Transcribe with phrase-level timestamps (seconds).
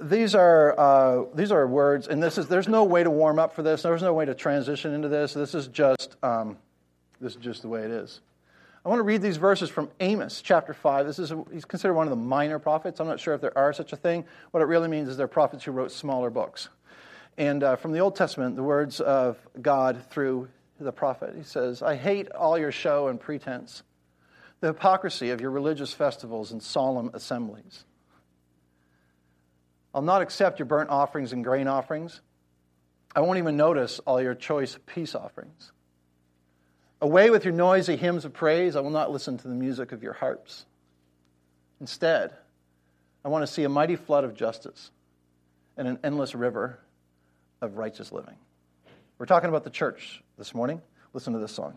[0.00, 3.54] these are uh, these are words, and this is there's no way to warm up
[3.54, 3.82] for this.
[3.82, 5.34] There's no way to transition into this.
[5.34, 6.56] This is just um,
[7.20, 8.20] this is just the way it is.
[8.84, 11.06] I want to read these verses from Amos chapter five.
[11.06, 12.98] This is a, he's considered one of the minor prophets.
[13.00, 14.24] I'm not sure if there are such a thing.
[14.50, 16.68] What it really means is they're prophets who wrote smaller books.
[17.38, 20.48] And uh, from the Old Testament, the words of God through
[20.80, 21.34] the prophet.
[21.36, 23.84] He says, "I hate all your show and pretense,
[24.60, 27.84] the hypocrisy of your religious festivals and solemn assemblies."
[29.94, 32.20] I'll not accept your burnt offerings and grain offerings.
[33.14, 35.72] I won't even notice all your choice peace offerings.
[37.00, 38.76] Away with your noisy hymns of praise.
[38.76, 40.64] I will not listen to the music of your harps.
[41.80, 42.32] Instead,
[43.24, 44.90] I want to see a mighty flood of justice
[45.76, 46.78] and an endless river
[47.60, 48.36] of righteous living.
[49.18, 50.80] We're talking about the church this morning.
[51.12, 51.76] Listen to this song.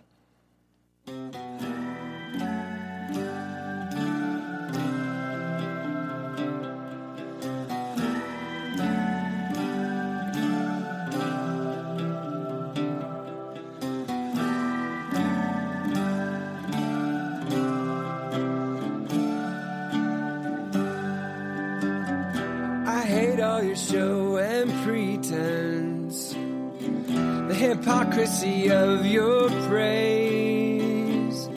[27.76, 31.48] Hypocrisy of your praise,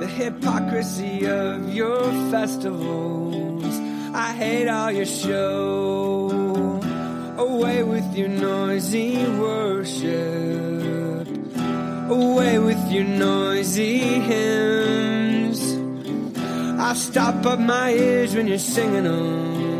[0.00, 3.74] the hypocrisy of your festivals.
[4.14, 6.80] I hate all your show.
[7.36, 11.26] Away with your noisy worship,
[12.08, 15.60] away with your noisy hymns.
[16.80, 19.71] I'll stop up my ears when you're singing them.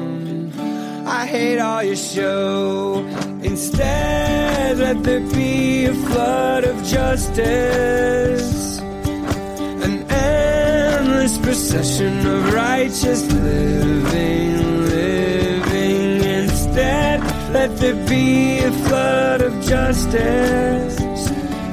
[1.07, 3.05] I hate all your show.
[3.43, 16.23] Instead, let there be a flood of justice, an endless procession of righteous living, living.
[16.23, 17.21] Instead,
[17.53, 21.01] let there be a flood of justice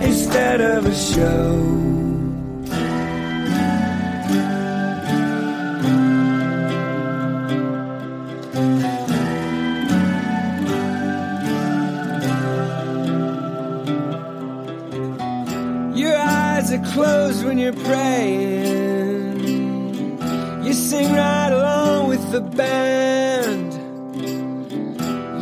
[0.01, 1.98] instead of a show.
[16.99, 19.39] Closed when you're praying.
[20.65, 23.69] You sing right along with the band.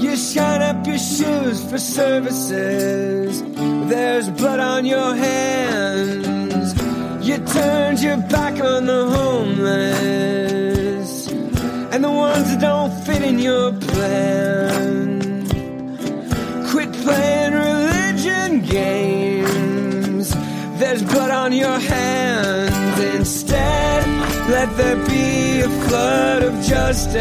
[0.03, 3.41] You shine up your shoes for services.
[3.91, 6.67] There's blood on your hands.
[7.27, 11.11] You turned your back on the homeless
[11.91, 15.47] and the ones that don't fit in your plan.
[16.69, 19.16] Quit playing religion games
[20.97, 22.99] there's blood on your hands.
[23.15, 24.07] Instead,
[24.49, 27.15] let there be a flood of justice.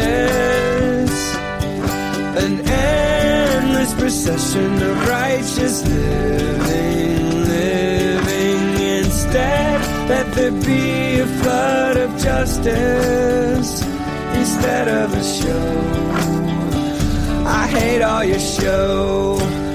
[2.43, 8.83] An endless procession of righteous living, living.
[9.03, 13.81] Instead, let there be a flood of justice
[14.33, 15.83] instead of a show.
[17.45, 19.66] I hate all your show.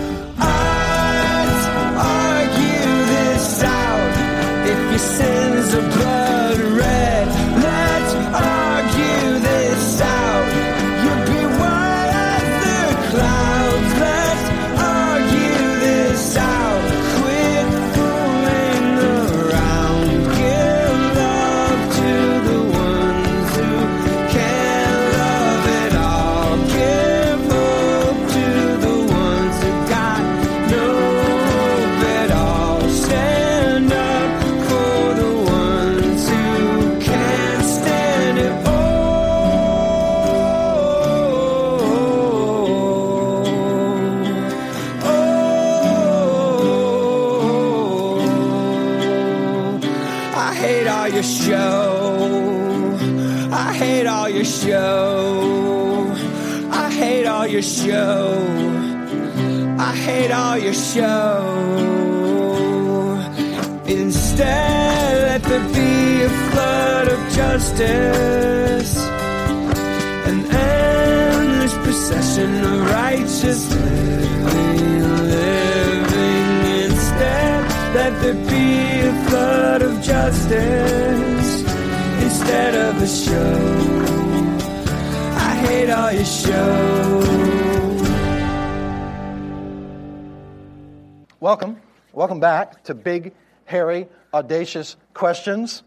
[92.22, 92.38] Welcome.
[92.38, 93.32] Back to Big,
[93.64, 95.82] Hairy, Audacious Questions.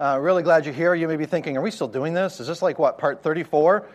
[0.00, 0.94] Uh, really glad you're here.
[0.94, 2.40] You may be thinking, are we still doing this?
[2.40, 3.86] Is this like what, part 34?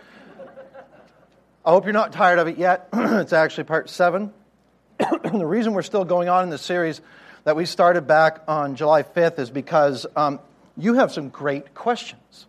[1.66, 2.90] I hope you're not tired of it yet.
[2.94, 4.32] it's actually part seven.
[5.00, 7.02] the reason we're still going on in this series
[7.44, 10.40] that we started back on July 5th is because um,
[10.78, 12.46] you have some great questions.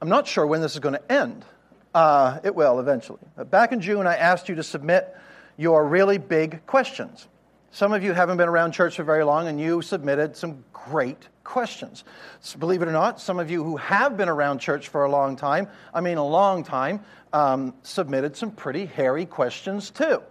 [0.00, 1.44] I'm not sure when this is going to end.
[1.92, 3.18] Uh, it will eventually.
[3.50, 5.12] Back in June, I asked you to submit
[5.56, 7.26] your really big questions.
[7.70, 11.28] Some of you haven't been around church for very long, and you submitted some great
[11.44, 12.04] questions.
[12.40, 15.10] So believe it or not, some of you who have been around church for a
[15.10, 17.00] long time, I mean a long time,
[17.32, 20.22] um, submitted some pretty hairy questions too.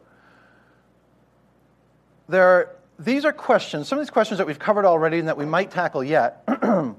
[2.30, 5.38] There are, these are questions, some of these questions that we've covered already and that
[5.38, 6.44] we might tackle yet,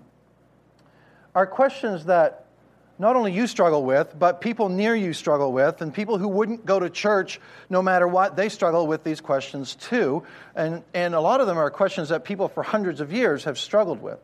[1.34, 2.47] are questions that
[2.98, 6.66] not only you struggle with, but people near you struggle with, and people who wouldn't
[6.66, 7.40] go to church
[7.70, 10.24] no matter what, they struggle with these questions too.
[10.54, 13.58] And, and a lot of them are questions that people for hundreds of years have
[13.58, 14.18] struggled with.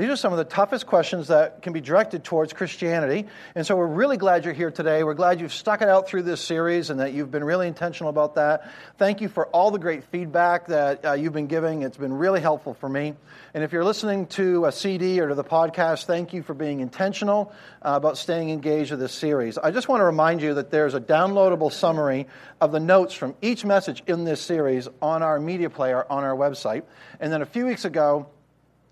[0.00, 3.26] These are some of the toughest questions that can be directed towards Christianity.
[3.54, 5.04] And so we're really glad you're here today.
[5.04, 8.08] We're glad you've stuck it out through this series and that you've been really intentional
[8.08, 8.66] about that.
[8.96, 11.82] Thank you for all the great feedback that uh, you've been giving.
[11.82, 13.12] It's been really helpful for me.
[13.52, 16.80] And if you're listening to a CD or to the podcast, thank you for being
[16.80, 17.52] intentional
[17.82, 19.58] uh, about staying engaged with this series.
[19.58, 22.26] I just want to remind you that there's a downloadable summary
[22.58, 26.34] of the notes from each message in this series on our media player on our
[26.34, 26.84] website.
[27.20, 28.30] And then a few weeks ago,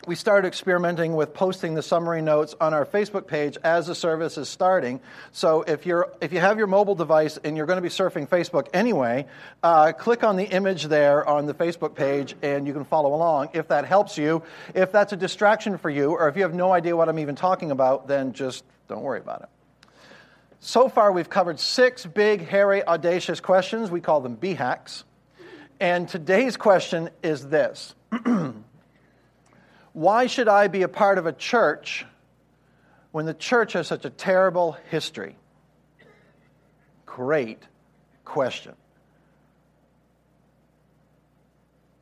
[0.09, 4.39] we started experimenting with posting the summary notes on our Facebook page as the service
[4.39, 5.01] is starting.
[5.33, 8.27] So if you're if you have your mobile device and you're going to be surfing
[8.27, 9.27] Facebook anyway,
[9.63, 13.51] uh, click on the image there on the Facebook page and you can follow along.
[13.53, 14.43] If that helps you,
[14.75, 17.37] if that's a distraction for you, or if you have no idea what I'm even
[17.37, 19.49] talking about, then just don't worry about it.
[20.61, 23.91] So far, we've covered six big, hairy, audacious questions.
[23.91, 25.05] We call them BHAQs.
[25.81, 27.95] And today's question is this.
[29.93, 32.07] Why should I be a part of a church
[33.13, 35.37] when the church has such a terrible history?
[37.07, 37.63] Great
[38.25, 38.75] question.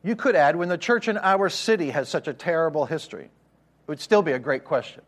[0.03, 3.89] You could add, when the church in our city has such a terrible history, it
[3.89, 5.03] would still be a great question.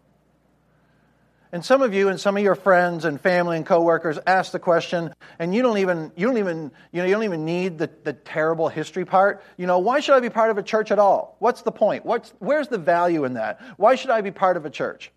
[1.51, 4.59] And some of you and some of your friends and family and coworkers ask the
[4.59, 7.91] question, and you don't even you don't even you know you don't even need the,
[8.05, 9.43] the terrible history part.
[9.57, 11.37] You know, why should I be part of a church at all?
[11.39, 12.05] What's the point?
[12.05, 13.61] What's where's the value in that?
[13.79, 15.11] Why should I be part of a church?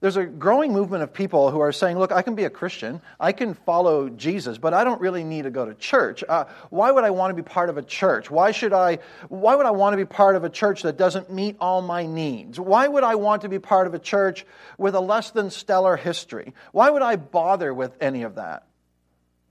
[0.00, 3.00] There's a growing movement of people who are saying, look, I can be a Christian,
[3.18, 6.22] I can follow Jesus, but I don't really need to go to church.
[6.28, 8.30] Uh, why would I want to be part of a church?
[8.30, 8.98] Why should I,
[9.28, 12.04] why would I want to be part of a church that doesn't meet all my
[12.04, 12.60] needs?
[12.60, 14.44] Why would I want to be part of a church
[14.76, 16.52] with a less than stellar history?
[16.72, 18.66] Why would I bother with any of that?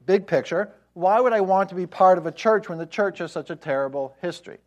[0.06, 3.18] Big picture, why would I want to be part of a church when the church
[3.18, 4.60] has such a terrible history?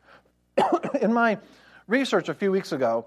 [1.00, 1.38] In my
[1.86, 3.06] research a few weeks ago,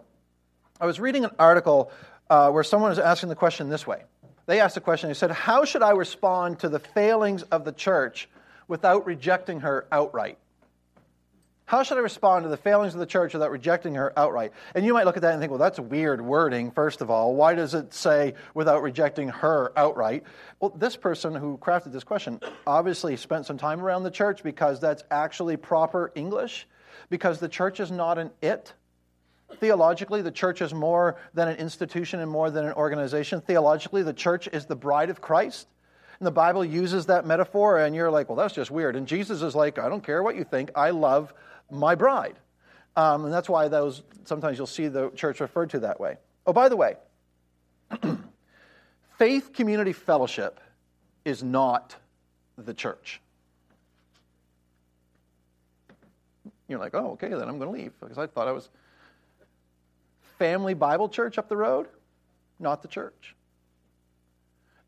[0.79, 1.91] I was reading an article
[2.31, 4.03] uh, where someone was asking the question this way.
[4.45, 7.73] They asked the question, they said, How should I respond to the failings of the
[7.73, 8.29] church
[8.69, 10.37] without rejecting her outright?
[11.65, 14.53] How should I respond to the failings of the church without rejecting her outright?
[14.75, 17.35] And you might look at that and think, well, that's weird wording, first of all.
[17.35, 20.23] Why does it say without rejecting her outright?
[20.61, 24.79] Well, this person who crafted this question obviously spent some time around the church because
[24.79, 26.65] that's actually proper English,
[27.09, 28.73] because the church is not an it,
[29.59, 33.41] Theologically, the church is more than an institution and more than an organization.
[33.41, 35.67] Theologically, the church is the bride of Christ.
[36.19, 38.95] And the Bible uses that metaphor, and you're like, well, that's just weird.
[38.95, 41.33] And Jesus is like, I don't care what you think, I love
[41.71, 42.35] my bride.
[42.95, 46.17] Um, and that's why those sometimes you'll see the church referred to that way.
[46.45, 46.95] Oh, by the way,
[49.17, 50.59] faith community fellowship
[51.25, 51.95] is not
[52.57, 53.21] the church.
[56.67, 58.69] You're like, oh, okay, then I'm going to leave because I thought I was
[60.41, 61.85] Family Bible Church up the road,
[62.59, 63.35] not the church.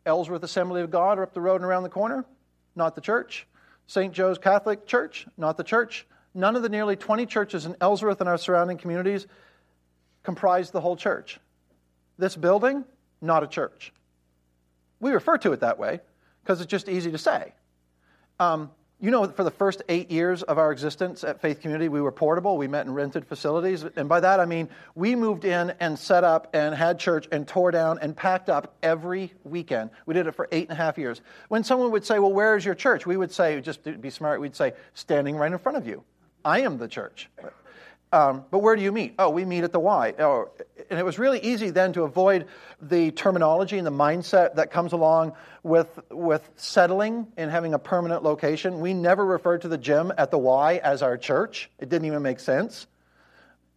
[0.03, 2.25] Ellsworth Assembly of God are up the road and around the corner,
[2.75, 3.45] not the church.
[3.85, 4.11] St.
[4.11, 6.07] Joe's Catholic Church, not the church.
[6.33, 9.27] None of the nearly 20 churches in Ellsworth and our surrounding communities
[10.23, 11.39] comprise the whole church.
[12.17, 12.83] This building,
[13.21, 13.93] not a church.
[14.99, 15.99] We refer to it that way
[16.41, 17.53] because it's just easy to say.
[18.39, 18.71] Um,
[19.03, 22.11] you know, for the first eight years of our existence at Faith Community, we were
[22.11, 22.57] portable.
[22.57, 23.83] We met in rented facilities.
[23.97, 27.45] And by that, I mean we moved in and set up and had church and
[27.45, 29.89] tore down and packed up every weekend.
[30.05, 31.19] We did it for eight and a half years.
[31.49, 33.05] When someone would say, Well, where is your church?
[33.05, 36.05] We would say, just be smart, we'd say, Standing right in front of you.
[36.45, 37.29] I am the church.
[38.13, 39.15] Um, but where do you meet?
[39.17, 40.13] Oh, we meet at the Y.
[40.19, 40.51] Oh,
[40.91, 42.45] and it was really easy then to avoid
[42.79, 48.21] the terminology and the mindset that comes along with, with settling and having a permanent
[48.21, 48.81] location.
[48.81, 52.21] We never referred to the gym at the Y as our church, it didn't even
[52.21, 52.85] make sense.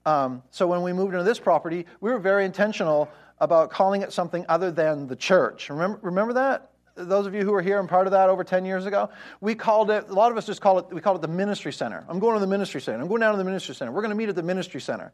[0.05, 3.09] Um, so when we moved into this property, we were very intentional
[3.41, 5.71] about calling it something other than the church.
[5.71, 6.73] Remember, remember that?
[6.97, 9.11] Those of you who were here and part of that over 10 years ago,
[9.41, 11.73] we called it, a lot of us just call it, we called it the ministry
[11.73, 12.05] center.
[12.09, 13.01] I'm going to the ministry center.
[13.01, 13.93] I'm going down to the ministry center.
[13.93, 15.13] We're going to meet at the ministry center.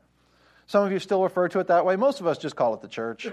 [0.66, 1.96] Some of you still refer to it that way.
[1.96, 3.28] Most of us just call it the church.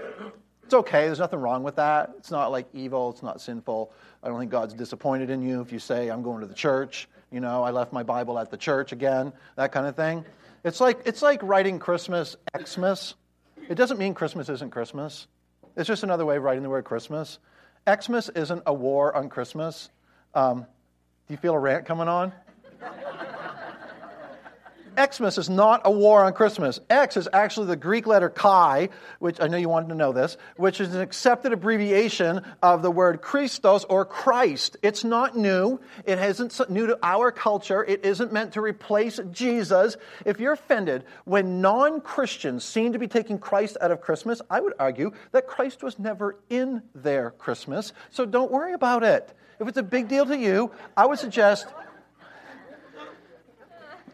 [0.64, 1.06] It's okay.
[1.06, 2.12] There's nothing wrong with that.
[2.18, 3.10] It's not like evil.
[3.10, 3.92] It's not sinful.
[4.22, 7.08] I don't think God's disappointed in you if you say, I'm going to the church.
[7.30, 10.24] You know, I left my Bible at the church again, that kind of thing.
[10.64, 13.14] It's like, it's like writing Christmas Xmas.
[13.68, 15.26] It doesn't mean Christmas isn't Christmas.
[15.76, 17.38] It's just another way of writing the word Christmas.
[17.88, 19.90] Xmas isn't a war on Christmas.
[20.34, 22.32] Um, do you feel a rant coming on?
[24.98, 26.80] Xmas is not a war on Christmas.
[26.88, 30.36] X is actually the Greek letter chi, which I know you wanted to know this,
[30.56, 34.76] which is an accepted abbreviation of the word Christos or Christ.
[34.82, 35.80] It's not new.
[36.04, 37.84] It isn't new to our culture.
[37.84, 39.96] It isn't meant to replace Jesus.
[40.24, 44.60] If you're offended when non Christians seem to be taking Christ out of Christmas, I
[44.60, 47.92] would argue that Christ was never in their Christmas.
[48.10, 49.32] So don't worry about it.
[49.60, 51.66] If it's a big deal to you, I would suggest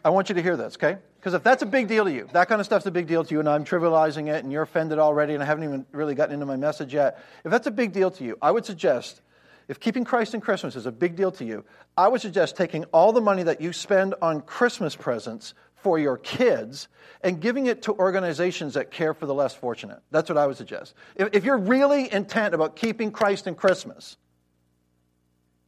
[0.07, 0.99] I want you to hear this, okay?
[1.17, 3.25] Because if that's a big deal to you, that kind of stuff's a big deal
[3.25, 6.15] to you, and I'm trivializing it, and you're offended already, and I haven't even really
[6.15, 9.19] gotten into my message yet, if that's a big deal to you, I would suggest,
[9.67, 11.65] if keeping Christ in Christmas is a big deal to you,
[11.97, 16.15] I would suggest taking all the money that you spend on Christmas presents for your
[16.15, 16.87] kids
[17.19, 19.99] and giving it to organizations that care for the less fortunate.
[20.11, 20.93] That's what I would suggest.
[21.17, 24.15] If, if you're really intent about keeping Christ in Christmas,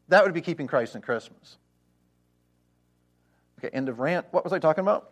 [0.08, 1.58] that would be keeping Christ in Christmas.
[3.60, 4.26] Okay, end of rant.
[4.32, 5.12] What was I talking about?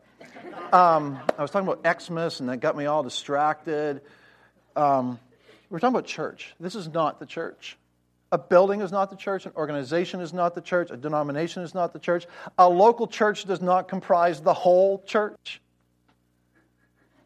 [0.71, 3.99] Um, I was talking about Xmas, and that got me all distracted.
[4.73, 5.19] Um,
[5.69, 6.55] we're talking about church.
[6.57, 7.77] This is not the church.
[8.31, 9.45] A building is not the church.
[9.45, 10.91] An organization is not the church.
[10.91, 12.25] A denomination is not the church.
[12.57, 15.59] A local church does not comprise the whole church.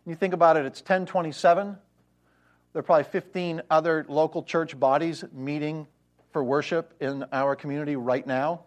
[0.08, 1.78] You think about it, it's 1027.
[2.74, 5.86] There are probably 15 other local church bodies meeting
[6.32, 8.62] for worship in our community right now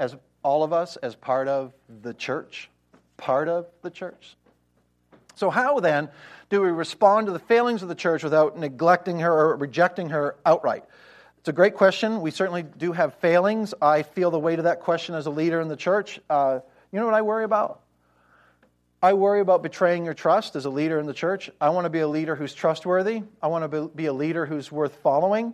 [0.00, 1.72] as all of us as part of
[2.02, 2.70] the church,
[3.16, 4.36] part of the church.
[5.34, 6.08] So, how then
[6.50, 10.36] do we respond to the failings of the church without neglecting her or rejecting her
[10.46, 10.84] outright?
[11.38, 12.20] It's a great question.
[12.20, 13.74] We certainly do have failings.
[13.82, 16.20] I feel the weight of that question as a leader in the church.
[16.30, 16.60] Uh,
[16.92, 17.80] you know what I worry about?
[19.02, 21.50] I worry about betraying your trust as a leader in the church.
[21.60, 23.22] I want to be a leader who's trustworthy.
[23.42, 25.52] I want to be a leader who's worth following.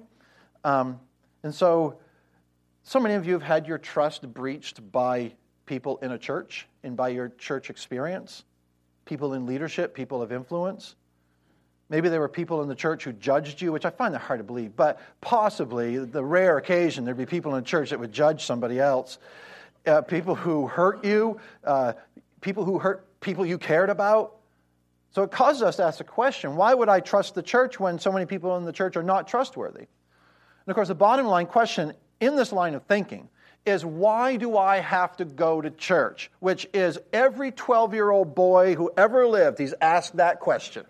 [0.63, 1.01] Um,
[1.43, 1.99] and so,
[2.83, 5.33] so many of you have had your trust breached by
[5.67, 8.45] people in a church and by your church experience,
[9.05, 10.97] people in leadership, people of influence.
[11.89, 14.39] Maybe there were people in the church who judged you, which I find that hard
[14.41, 18.13] to believe, but possibly the rare occasion there'd be people in a church that would
[18.13, 19.19] judge somebody else.
[19.87, 21.95] Uh, people who hurt you, uh,
[22.41, 24.37] people who hurt people you cared about.
[25.13, 27.99] So it causes us to ask the question why would I trust the church when
[27.99, 29.79] so many people in the church are not trustworthy?
[29.81, 33.29] And of course, the bottom line question in this line of thinking
[33.67, 36.31] is why do I have to go to church?
[36.41, 40.85] Which is every 12 year old boy who ever lived, he's asked that question.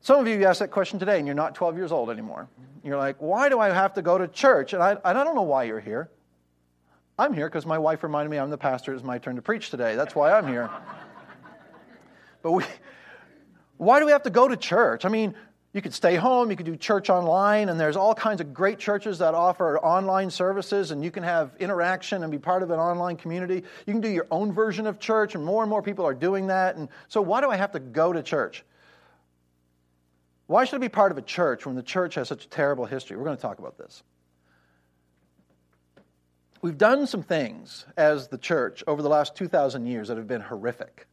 [0.00, 2.48] Some of you asked that question today and you're not 12 years old anymore.
[2.84, 4.72] You're like, why do I have to go to church?
[4.72, 6.08] And I, I don't know why you're here.
[7.18, 8.94] I'm here because my wife reminded me I'm the pastor.
[8.94, 9.96] It's my turn to preach today.
[9.96, 10.70] That's why I'm here.
[12.42, 12.64] but we,
[13.78, 15.04] why do we have to go to church?
[15.04, 15.34] I mean,
[15.76, 18.78] you could stay home, you could do church online, and there's all kinds of great
[18.78, 22.80] churches that offer online services, and you can have interaction and be part of an
[22.80, 23.62] online community.
[23.86, 26.46] You can do your own version of church, and more and more people are doing
[26.46, 26.76] that.
[26.76, 28.64] And so, why do I have to go to church?
[30.46, 32.86] Why should I be part of a church when the church has such a terrible
[32.86, 33.18] history?
[33.18, 34.02] We're going to talk about this.
[36.62, 40.40] We've done some things as the church over the last 2,000 years that have been
[40.40, 41.06] horrific.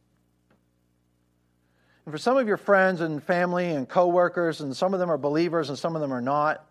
[2.04, 5.18] And for some of your friends and family and coworkers, and some of them are
[5.18, 6.66] believers and some of them are not,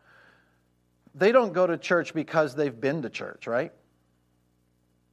[1.15, 3.71] they don't go to church because they've been to church, right?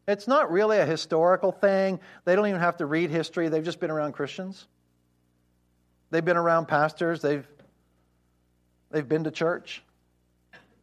[0.09, 2.01] It's not really a historical thing.
[2.25, 3.49] They don't even have to read history.
[3.49, 4.67] They've just been around Christians.
[6.11, 7.23] They've been around pastors.
[7.23, 7.47] They've,
[8.91, 9.83] they've been to church.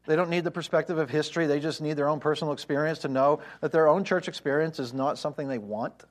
[0.06, 1.48] They don't need the perspective of history.
[1.48, 4.94] They just need their own personal experience to know that their own church experience is
[4.94, 6.06] not something they want.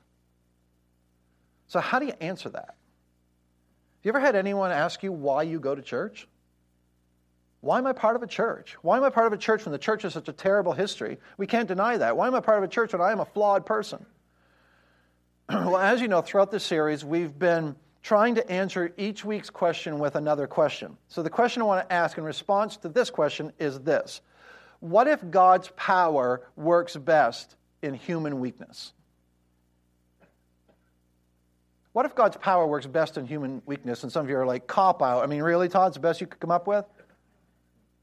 [1.69, 2.77] So, how do you answer that?
[4.07, 6.29] You ever had anyone ask you why you go to church?
[7.61, 8.77] Why am I part of a church?
[8.81, 11.19] Why am I part of a church when the church has such a terrible history?
[11.37, 12.17] We can't deny that.
[12.17, 14.07] Why am I part of a church when I am a flawed person?
[15.49, 19.99] well, as you know, throughout this series, we've been trying to answer each week's question
[19.99, 20.97] with another question.
[21.09, 24.21] So, the question I want to ask in response to this question is this
[24.79, 28.93] What if God's power works best in human weakness?
[31.97, 34.03] What if God's power works best in human weakness?
[34.03, 35.23] And some of you are like, cop out.
[35.23, 36.85] I mean, really, Todd, it's the best you could come up with?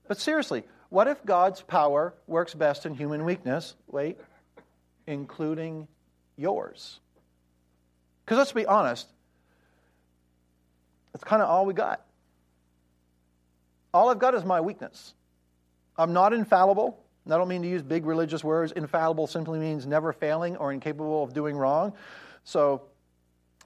[0.08, 3.76] But seriously, what if God's power works best in human weakness?
[3.86, 4.18] Wait,
[5.06, 5.88] including
[6.38, 7.02] yours.
[8.26, 9.08] Because let's be honest,
[11.12, 12.04] that's kind of all we got.
[13.94, 15.14] All I've got is my weakness.
[16.00, 17.00] I'm not infallible.
[17.28, 18.72] I don't mean to use big religious words.
[18.72, 21.94] Infallible simply means never failing or incapable of doing wrong.
[22.44, 22.88] So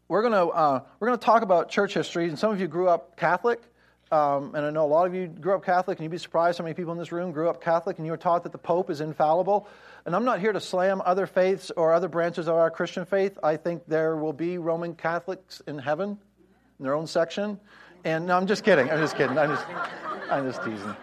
[0.08, 2.30] we're going to uh, we're going to talk about church history.
[2.30, 3.62] And some of you grew up Catholic,
[4.12, 6.58] um, and I know a lot of you grew up Catholic, and you'd be surprised
[6.58, 8.58] how many people in this room grew up Catholic, and you were taught that the
[8.58, 9.68] Pope is infallible.
[10.06, 13.38] And I'm not here to slam other faiths or other branches of our Christian faith.
[13.44, 16.18] I think there will be Roman Catholics in heaven,
[16.80, 17.60] in their own section.
[18.06, 18.90] And no, I'm just kidding.
[18.90, 19.38] I'm just kidding.
[19.38, 19.66] I'm just,
[20.32, 20.96] I'm just teasing.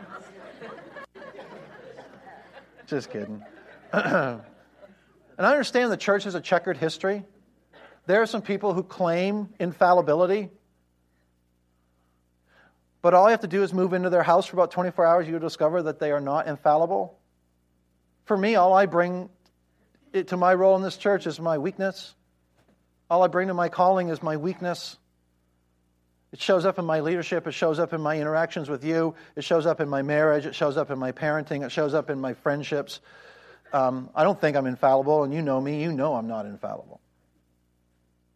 [2.87, 3.42] Just kidding.
[3.92, 4.40] and
[5.38, 7.25] I understand the church has a checkered history.
[8.06, 10.50] There are some people who claim infallibility.
[13.00, 15.28] But all you have to do is move into their house for about 24 hours,
[15.28, 17.18] you'll discover that they are not infallible.
[18.25, 19.28] For me, all I bring
[20.12, 22.14] to my role in this church is my weakness.
[23.11, 24.96] All I bring to my calling is my weakness.
[26.32, 27.46] It shows up in my leadership.
[27.46, 29.14] It shows up in my interactions with you.
[29.37, 30.46] It shows up in my marriage.
[30.46, 31.64] It shows up in my parenting.
[31.64, 33.00] It shows up in my friendships.
[33.73, 35.82] Um, I don't think I'm infallible, and you know me.
[35.82, 37.00] You know I'm not infallible.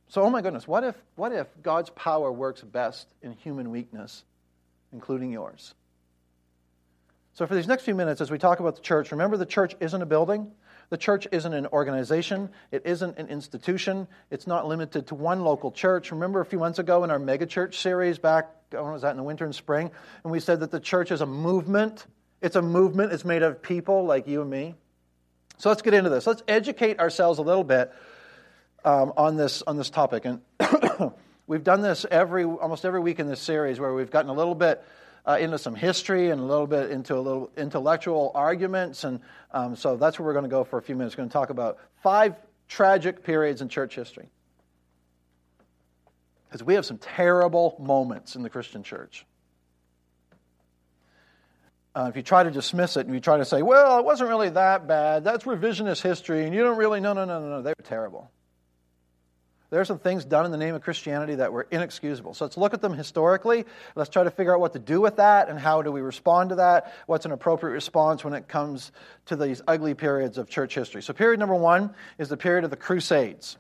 [0.09, 4.25] So, oh my goodness, what if, what if God's power works best in human weakness,
[4.93, 5.75] including yours?
[7.35, 9.77] So, for these next few minutes, as we talk about the church, remember the church
[9.81, 10.51] isn't a building.
[10.91, 15.71] The church isn't an organization, it isn't an institution, it's not limited to one local
[15.71, 16.11] church.
[16.13, 19.23] Remember a few months ago in our megachurch series back, when was that, in the
[19.23, 19.91] winter and spring?
[20.25, 22.07] And we said that the church is a movement.
[22.41, 24.77] It's a movement, it's made of people like you and me.
[25.59, 26.27] So let's get into this.
[26.27, 27.93] Let's educate ourselves a little bit
[28.85, 30.25] um, on, this, on this topic.
[30.25, 30.41] And
[31.47, 34.55] we've done this every, almost every week in this series where we've gotten a little
[34.55, 34.85] bit
[35.27, 39.05] uh, into some history and a little bit into a little intellectual arguments.
[39.05, 39.21] And
[39.53, 41.17] um, so that's where we're going to go for a few minutes.
[41.17, 42.35] We're going to talk about five
[42.69, 44.29] tragic periods in church history.
[46.49, 49.27] Because we have some terrible moments in the Christian church.
[51.95, 54.29] Uh, if you try to dismiss it and you try to say, well, it wasn't
[54.29, 57.63] really that bad, that's revisionist history, and you don't really, no, no, no, no, no,
[57.63, 58.31] they were terrible.
[59.71, 62.33] There are some things done in the name of Christianity that were inexcusable.
[62.33, 63.67] So let's look at them historically.
[63.95, 66.51] Let's try to figure out what to do with that and how do we respond
[66.51, 66.95] to that.
[67.07, 68.93] What's an appropriate response when it comes
[69.27, 71.03] to these ugly periods of church history.
[71.03, 73.59] So, period number one is the period of the Crusades.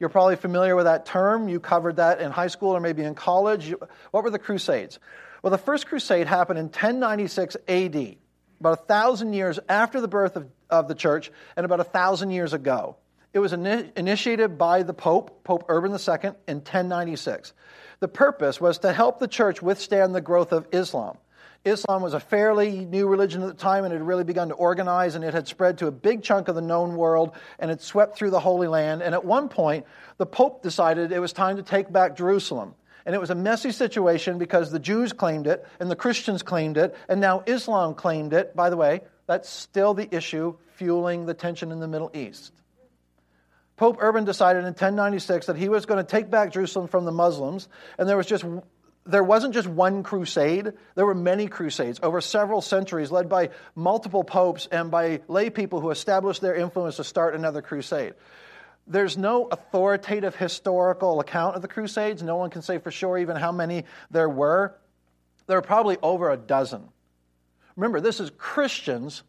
[0.00, 1.48] You're probably familiar with that term.
[1.48, 3.72] You covered that in high school or maybe in college.
[4.10, 4.98] What were the Crusades?
[5.44, 8.16] Well, the first crusade happened in 1096 AD,
[8.60, 12.30] about a thousand years after the birth of, of the church and about a thousand
[12.30, 12.96] years ago.
[13.34, 17.52] It was initiated by the Pope, Pope Urban II, in 1096.
[17.98, 21.18] The purpose was to help the church withstand the growth of Islam.
[21.64, 24.54] Islam was a fairly new religion at the time and it had really begun to
[24.54, 27.80] organize and it had spread to a big chunk of the known world and it
[27.80, 29.02] swept through the Holy Land.
[29.02, 29.84] And at one point,
[30.16, 32.76] the Pope decided it was time to take back Jerusalem.
[33.04, 36.76] And it was a messy situation because the Jews claimed it and the Christians claimed
[36.76, 38.54] it and now Islam claimed it.
[38.54, 42.52] By the way, that's still the issue fueling the tension in the Middle East.
[43.76, 47.12] Pope Urban decided in 1096 that he was going to take back Jerusalem from the
[47.12, 48.44] Muslims, and there was just
[49.06, 54.24] there wasn't just one crusade, there were many crusades over several centuries led by multiple
[54.24, 58.14] popes and by lay people who established their influence to start another crusade.
[58.86, 62.22] There's no authoritative historical account of the crusades.
[62.22, 64.74] No one can say for sure even how many there were.
[65.46, 66.88] There are probably over a dozen.
[67.76, 69.22] Remember, this is Christians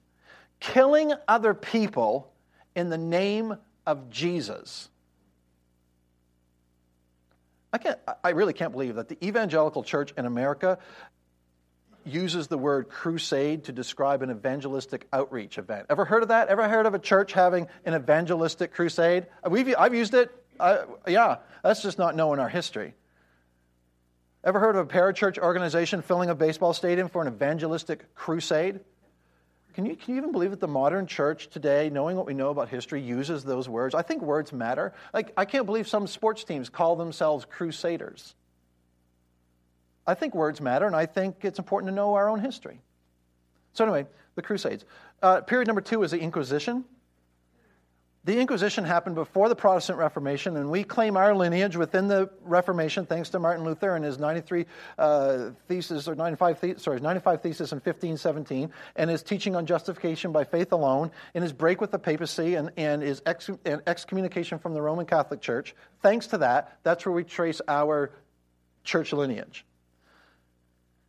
[0.59, 2.31] killing other people
[2.75, 4.89] in the name of Jesus.
[7.73, 10.79] I, can't, I really can't believe that the evangelical church in America
[12.05, 15.87] uses the word crusade to describe an evangelistic outreach event.
[15.89, 16.47] Ever heard of that?
[16.47, 19.25] Ever heard of a church having an evangelistic crusade?
[19.43, 20.31] Uh, we've, I've used it.
[21.07, 22.93] yeah, that's just not knowing our history.
[24.43, 28.79] Ever heard of a parachurch organization filling a baseball stadium for an evangelistic crusade?
[29.75, 32.49] Can you, can you even believe that the modern church today, knowing what we know
[32.49, 33.93] about history, uses those words?
[33.93, 34.93] I think words matter.
[35.13, 38.35] Like, I can't believe some sports teams call themselves crusaders.
[40.07, 42.79] I think words matter, and I think it's important to know our own history.
[43.73, 44.85] So, anyway, the Crusades.
[45.21, 46.85] Uh, period number two is the Inquisition.
[48.25, 53.05] The Inquisition happened before the Protestant Reformation, and we claim our lineage within the Reformation
[53.05, 54.65] thanks to Martin Luther and his 93
[54.97, 60.31] uh, thesis, or 95, the, sorry, 95 thesis in 1517, and his teaching on justification
[60.31, 64.57] by faith alone, and his break with the papacy, and, and his ex, and excommunication
[64.57, 65.75] from the Roman Catholic Church.
[66.01, 68.11] Thanks to that, that's where we trace our
[68.83, 69.65] church lineage.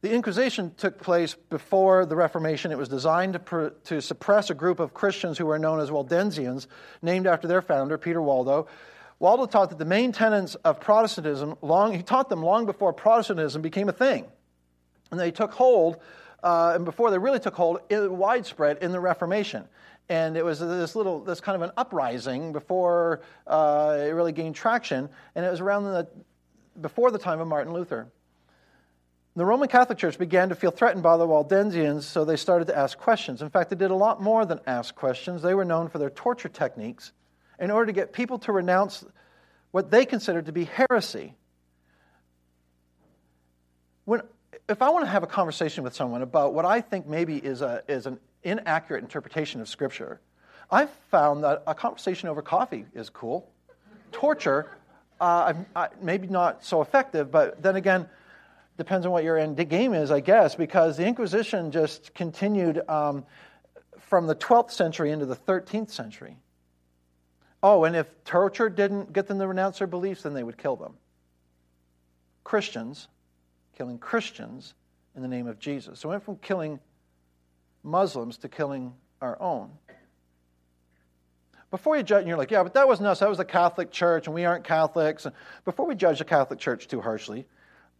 [0.02, 2.70] The Inquisition took place before the Reformation.
[2.70, 5.90] It was designed to, pr- to suppress a group of Christians who were known as
[5.90, 6.66] Waldensians,
[7.00, 8.68] named after their founder, Peter Waldo.
[9.18, 13.62] Waldo taught that the main tenets of Protestantism, long, he taught them long before Protestantism
[13.62, 14.26] became a thing.
[15.10, 15.96] And they took hold,
[16.42, 19.64] uh, and before they really took hold, it, widespread in the Reformation.
[20.10, 24.54] And it was this little, this kind of an uprising before uh, it really gained
[24.54, 25.08] traction.
[25.34, 26.06] And it was around the,
[26.80, 28.08] before the time of Martin Luther.
[29.36, 32.78] The Roman Catholic Church began to feel threatened by the Waldensians, so they started to
[32.78, 33.42] ask questions.
[33.42, 35.42] In fact, they did a lot more than ask questions.
[35.42, 37.12] They were known for their torture techniques
[37.60, 39.04] in order to get people to renounce
[39.72, 41.34] what they considered to be heresy.
[44.06, 44.22] When,
[44.70, 47.60] if I want to have a conversation with someone about what I think maybe is,
[47.60, 50.18] a, is an inaccurate interpretation of Scripture,
[50.70, 53.50] I've found that a conversation over coffee is cool.
[54.12, 54.70] Torture,
[55.20, 55.52] uh,
[56.00, 58.08] maybe not so effective, but then again,
[58.76, 63.24] depends on what your end game is, I guess, because the Inquisition just continued um,
[63.98, 66.36] from the 12th century into the 13th century.
[67.62, 70.76] Oh, and if torture didn't get them to renounce their beliefs, then they would kill
[70.76, 70.94] them.
[72.44, 73.08] Christians,
[73.76, 74.74] killing Christians
[75.16, 75.98] in the name of Jesus.
[75.98, 76.78] So it went from killing
[77.82, 79.70] Muslims to killing our own.
[81.70, 83.18] Before you judge, and you're like, yeah, but that wasn't us.
[83.18, 85.26] That was the Catholic Church, and we aren't Catholics.
[85.64, 87.46] Before we judge the Catholic Church too harshly,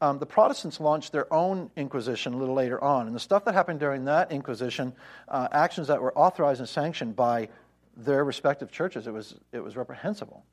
[0.00, 3.06] um, the Protestants launched their own Inquisition a little later on.
[3.06, 4.92] And the stuff that happened during that Inquisition,
[5.28, 7.48] uh, actions that were authorized and sanctioned by
[7.96, 10.44] their respective churches, it was, it was reprehensible.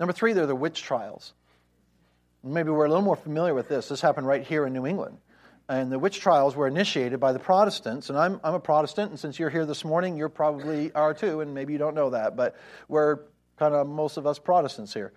[0.00, 1.32] Number three, there are the witch trials.
[2.42, 3.88] Maybe we're a little more familiar with this.
[3.88, 5.18] This happened right here in New England.
[5.68, 8.10] And the witch trials were initiated by the Protestants.
[8.10, 11.40] And I'm, I'm a Protestant, and since you're here this morning, you probably are too,
[11.40, 12.56] and maybe you don't know that, but
[12.88, 13.20] we're
[13.58, 15.12] kind of most of us Protestants here.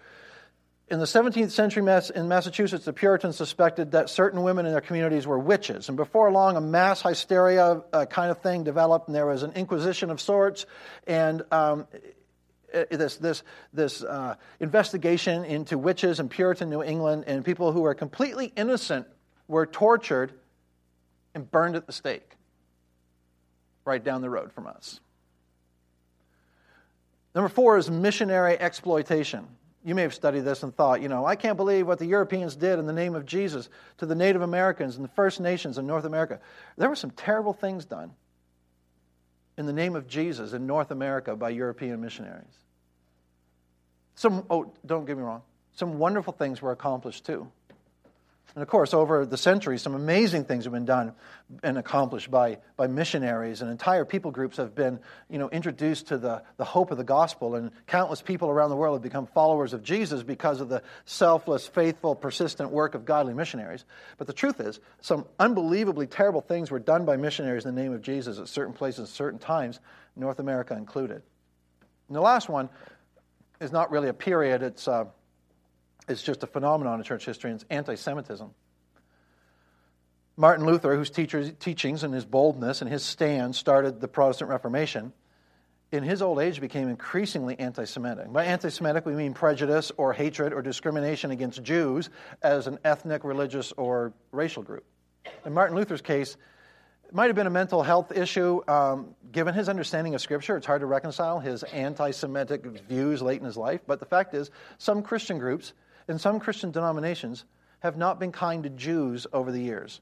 [0.89, 1.81] In the 17th century
[2.15, 5.89] in Massachusetts, the Puritans suspected that certain women in their communities were witches.
[5.89, 9.51] And before long, a mass hysteria uh, kind of thing developed, and there was an
[9.51, 10.65] inquisition of sorts.
[11.05, 11.87] And um,
[12.89, 17.93] this, this, this uh, investigation into witches in Puritan New England, and people who were
[17.93, 19.07] completely innocent
[19.49, 20.31] were tortured
[21.35, 22.31] and burned at the stake
[23.83, 25.01] right down the road from us.
[27.35, 29.47] Number four is missionary exploitation.
[29.87, 32.57] You may have studied this and thought, you know, I can't believe what the Europeans
[32.57, 33.69] did in the name of Jesus
[33.99, 36.41] to the Native Americans and the First Nations in North America.
[36.77, 38.11] There were some terrible things done
[39.57, 42.43] in the name of Jesus in North America by European missionaries.
[44.15, 45.43] Some, oh, don't get me wrong,
[45.77, 47.49] some wonderful things were accomplished too.
[48.55, 51.13] And of course, over the centuries, some amazing things have been done
[51.61, 56.17] and accomplished by, by missionaries, and entire people groups have been you know, introduced to
[56.17, 59.73] the, the hope of the gospel, and countless people around the world have become followers
[59.73, 63.85] of Jesus because of the selfless, faithful, persistent work of godly missionaries.
[64.17, 67.93] But the truth is, some unbelievably terrible things were done by missionaries in the name
[67.93, 69.79] of Jesus at certain places at certain times,
[70.15, 71.21] North America included.
[72.07, 72.69] And the last one
[73.61, 74.87] is not really a period, it's.
[74.87, 75.05] Uh,
[76.07, 78.49] it's just a phenomenon in church history, and it's anti Semitism.
[80.39, 85.11] Martin Luther, whose teachings and his boldness and his stand started the Protestant Reformation,
[85.91, 88.31] in his old age became increasingly anti Semitic.
[88.31, 92.09] By anti Semitic, we mean prejudice or hatred or discrimination against Jews
[92.41, 94.83] as an ethnic, religious, or racial group.
[95.45, 96.37] In Martin Luther's case,
[97.05, 98.61] it might have been a mental health issue.
[98.67, 103.39] Um, given his understanding of Scripture, it's hard to reconcile his anti Semitic views late
[103.39, 103.81] in his life.
[103.87, 105.73] But the fact is, some Christian groups
[106.07, 107.45] in some Christian denominations
[107.79, 110.01] have not been kind to Jews over the years.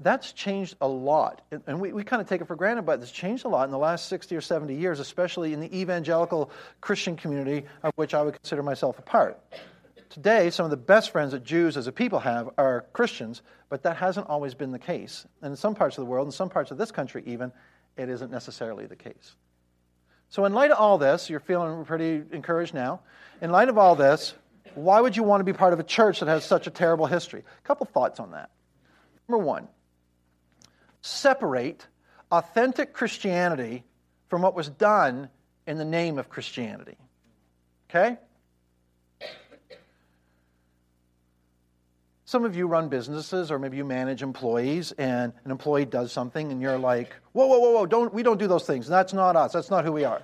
[0.00, 1.40] That's changed a lot.
[1.66, 3.70] And we, we kind of take it for granted, but it's changed a lot in
[3.70, 8.22] the last 60 or 70 years, especially in the evangelical Christian community, of which I
[8.22, 9.40] would consider myself a part.
[10.10, 13.82] Today, some of the best friends that Jews as a people have are Christians, but
[13.84, 15.26] that hasn't always been the case.
[15.40, 17.50] And in some parts of the world, in some parts of this country even,
[17.96, 19.34] it isn't necessarily the case.
[20.28, 23.00] So, in light of all this, you're feeling pretty encouraged now.
[23.40, 24.34] In light of all this,
[24.76, 27.06] why would you want to be part of a church that has such a terrible
[27.06, 27.40] history?
[27.40, 28.50] A couple thoughts on that.
[29.28, 29.68] Number one,
[31.00, 31.86] separate
[32.30, 33.84] authentic Christianity
[34.28, 35.28] from what was done
[35.66, 36.96] in the name of Christianity.
[37.90, 38.18] Okay?
[42.24, 46.50] Some of you run businesses, or maybe you manage employees, and an employee does something,
[46.50, 48.88] and you're like, whoa, whoa, whoa, whoa, don't, we don't do those things.
[48.88, 49.52] That's not us.
[49.52, 50.20] That's not who we are.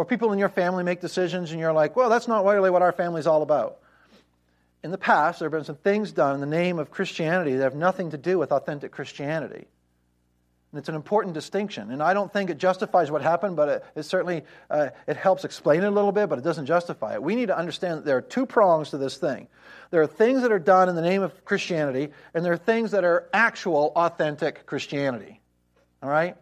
[0.00, 2.80] Or people in your family make decisions and you're like, well, that's not really what
[2.80, 3.80] our family's all about.
[4.82, 7.64] In the past, there have been some things done in the name of Christianity that
[7.64, 9.66] have nothing to do with authentic Christianity.
[10.72, 11.90] And it's an important distinction.
[11.90, 15.44] And I don't think it justifies what happened, but it, it certainly uh, it helps
[15.44, 17.22] explain it a little bit, but it doesn't justify it.
[17.22, 19.48] We need to understand that there are two prongs to this thing.
[19.90, 22.92] There are things that are done in the name of Christianity, and there are things
[22.92, 25.42] that are actual, authentic Christianity.
[26.02, 26.38] All right?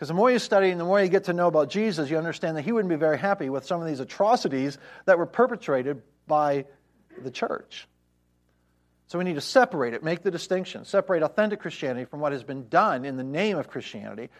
[0.00, 2.16] Because the more you study and the more you get to know about Jesus, you
[2.16, 6.00] understand that he wouldn't be very happy with some of these atrocities that were perpetrated
[6.26, 6.64] by
[7.22, 7.86] the church.
[9.08, 12.42] So we need to separate it, make the distinction, separate authentic Christianity from what has
[12.42, 14.30] been done in the name of Christianity,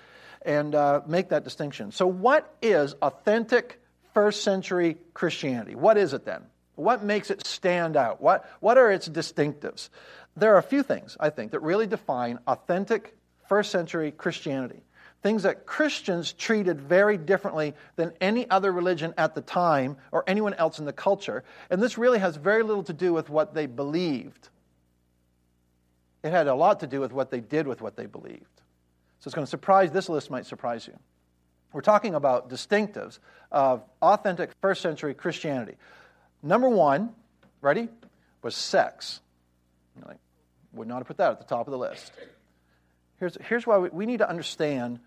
[0.40, 1.92] and uh, make that distinction.
[1.92, 3.82] So, what is authentic
[4.14, 5.74] first century Christianity?
[5.74, 6.40] What is it then?
[6.76, 8.22] What makes it stand out?
[8.22, 9.90] What, what are its distinctives?
[10.38, 13.14] There are a few things, I think, that really define authentic
[13.46, 14.84] first century Christianity.
[15.22, 20.54] Things that Christians treated very differently than any other religion at the time or anyone
[20.54, 21.44] else in the culture.
[21.68, 24.48] And this really has very little to do with what they believed
[26.22, 28.44] it had a lot to do with what they did with what they believed.
[29.20, 30.98] So it's going to surprise, this list might surprise you.
[31.72, 33.18] We're talking about distinctives
[33.50, 35.76] of authentic first century Christianity.
[36.42, 37.10] Number one,
[37.60, 37.88] ready,
[38.42, 39.20] was sex.
[40.06, 40.18] Like,
[40.72, 42.12] would not have put that at the top of the list.
[43.18, 44.98] Here's, here's why we, we need to understand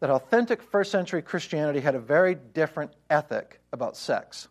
[0.00, 4.48] that authentic first century Christianity had a very different ethic about sex.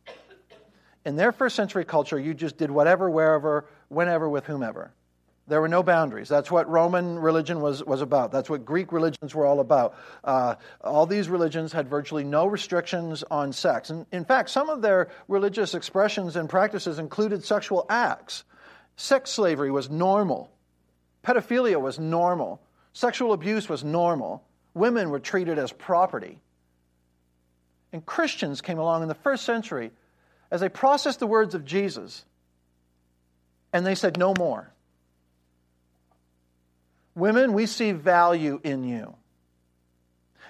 [1.05, 4.91] In their first century culture, you just did whatever, wherever, whenever, with whomever.
[5.47, 6.27] There were no boundaries.
[6.27, 8.33] That's what Roman religion was, was about.
[8.33, 9.95] That's what Greek religions were all about.
[10.21, 13.89] Uh, all these religions had virtually no restrictions on sex.
[13.89, 18.43] And in fact, some of their religious expressions and practices included sexual acts.
[18.97, 20.51] Sex slavery was normal,
[21.23, 22.59] pedophilia was normal,
[22.91, 24.43] sexual abuse was normal,
[24.77, 26.39] women were treated as property.
[27.91, 29.91] And Christians came along in the first century
[30.51, 32.23] as they processed the words of Jesus
[33.73, 34.71] and they said, No more.
[37.15, 39.15] Women, we see value in you.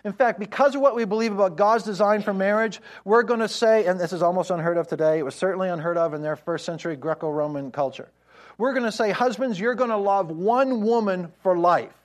[0.03, 3.47] In fact, because of what we believe about God's design for marriage, we're going to
[3.47, 6.35] say, and this is almost unheard of today, it was certainly unheard of in their
[6.35, 8.09] first century Greco Roman culture.
[8.57, 11.96] We're going to say, husbands, you're going to love one woman for life.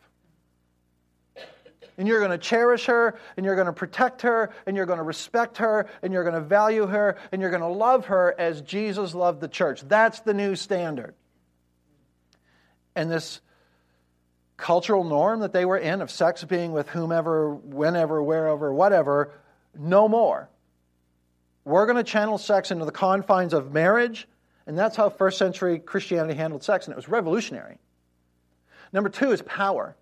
[1.98, 4.98] And you're going to cherish her, and you're going to protect her, and you're going
[4.98, 8.34] to respect her, and you're going to value her, and you're going to love her
[8.38, 9.82] as Jesus loved the church.
[9.82, 11.14] That's the new standard.
[12.94, 13.40] And this
[14.56, 19.32] cultural norm that they were in of sex being with whomever, whenever, wherever, whatever,
[19.78, 20.48] no more.
[21.64, 24.26] We're going to channel sex into the confines of marriage,
[24.66, 27.78] and that's how first century Christianity handled sex, and it was revolutionary.
[28.92, 29.96] Number two is power.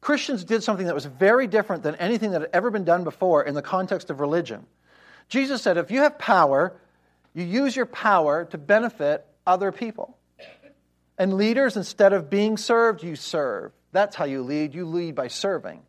[0.00, 3.42] Christians did something that was very different than anything that had ever been done before
[3.42, 4.66] in the context of religion.
[5.28, 6.74] Jesus said, if you have power,
[7.34, 10.16] you use your power to benefit other people.
[11.18, 13.72] And leaders, instead of being served, you serve.
[13.92, 14.74] That's how you lead.
[14.74, 15.82] You lead by serving.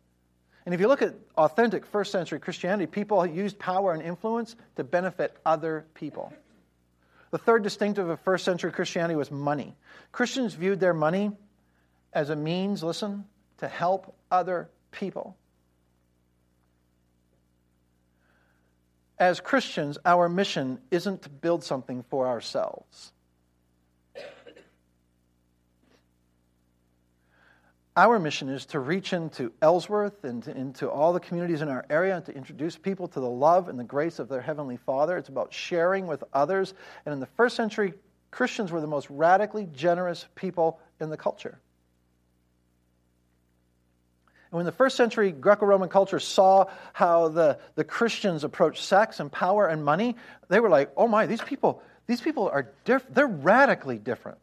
[0.66, 4.84] And if you look at authentic first century Christianity, people used power and influence to
[4.84, 6.32] benefit other people.
[7.30, 9.74] The third distinctive of first century Christianity was money.
[10.12, 11.32] Christians viewed their money
[12.12, 13.24] as a means, listen,
[13.62, 15.36] to help other people.
[19.20, 23.12] As Christians, our mission isn't to build something for ourselves.
[27.94, 31.86] Our mission is to reach into Ellsworth and to, into all the communities in our
[31.88, 35.16] area and to introduce people to the love and the grace of their Heavenly Father.
[35.16, 36.74] It's about sharing with others.
[37.06, 37.94] And in the first century,
[38.32, 41.60] Christians were the most radically generous people in the culture.
[44.52, 49.18] And when the first century Greco Roman culture saw how the, the Christians approached sex
[49.18, 50.14] and power and money,
[50.48, 53.14] they were like, oh my, these people, these people are different.
[53.14, 54.38] They're radically different.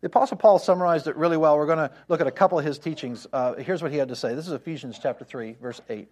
[0.00, 1.58] The Apostle Paul summarized it really well.
[1.58, 3.26] We're going to look at a couple of his teachings.
[3.30, 4.34] Uh, here's what he had to say.
[4.34, 6.08] This is Ephesians chapter 3, verse 8.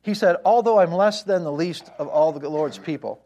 [0.00, 3.25] He said, Although I'm less than the least of all the Lord's people,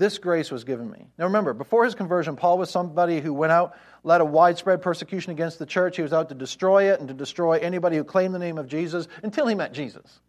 [0.00, 1.06] this grace was given me.
[1.18, 5.30] Now remember, before his conversion, Paul was somebody who went out, led a widespread persecution
[5.30, 5.96] against the church.
[5.96, 8.66] He was out to destroy it and to destroy anybody who claimed the name of
[8.66, 10.20] Jesus until he met Jesus.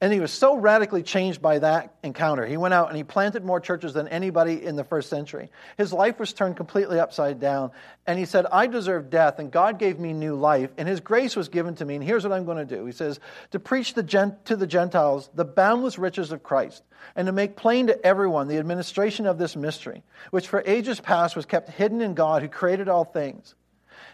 [0.00, 2.46] And he was so radically changed by that encounter.
[2.46, 5.50] He went out and he planted more churches than anybody in the first century.
[5.76, 7.72] His life was turned completely upside down.
[8.06, 11.34] And he said, I deserve death, and God gave me new life, and his grace
[11.34, 11.96] was given to me.
[11.96, 12.84] And here's what I'm going to do.
[12.86, 13.18] He says,
[13.50, 16.84] to preach the gent- to the Gentiles the boundless riches of Christ,
[17.16, 21.34] and to make plain to everyone the administration of this mystery, which for ages past
[21.34, 23.56] was kept hidden in God who created all things.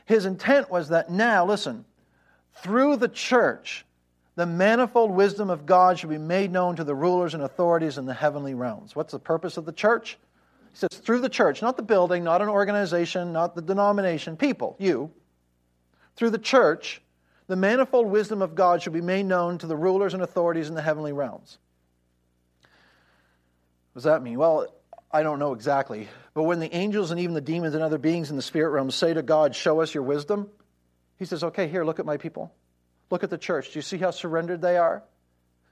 [0.06, 1.84] His intent was that now, listen,
[2.62, 3.84] through the church,
[4.36, 8.06] the manifold wisdom of God should be made known to the rulers and authorities in
[8.06, 8.96] the heavenly realms.
[8.96, 10.18] What's the purpose of the church?
[10.72, 14.74] He says, through the church, not the building, not an organization, not the denomination, people,
[14.80, 15.12] you.
[16.16, 17.00] Through the church,
[17.46, 20.74] the manifold wisdom of God should be made known to the rulers and authorities in
[20.74, 21.58] the heavenly realms.
[23.92, 24.38] What does that mean?
[24.38, 24.66] Well,
[25.12, 26.08] I don't know exactly.
[26.32, 28.90] But when the angels and even the demons and other beings in the spirit realm
[28.90, 30.48] say to God, Show us your wisdom,
[31.18, 32.52] he says, Okay, here, look at my people.
[33.10, 33.72] Look at the church.
[33.72, 35.02] Do you see how surrendered they are?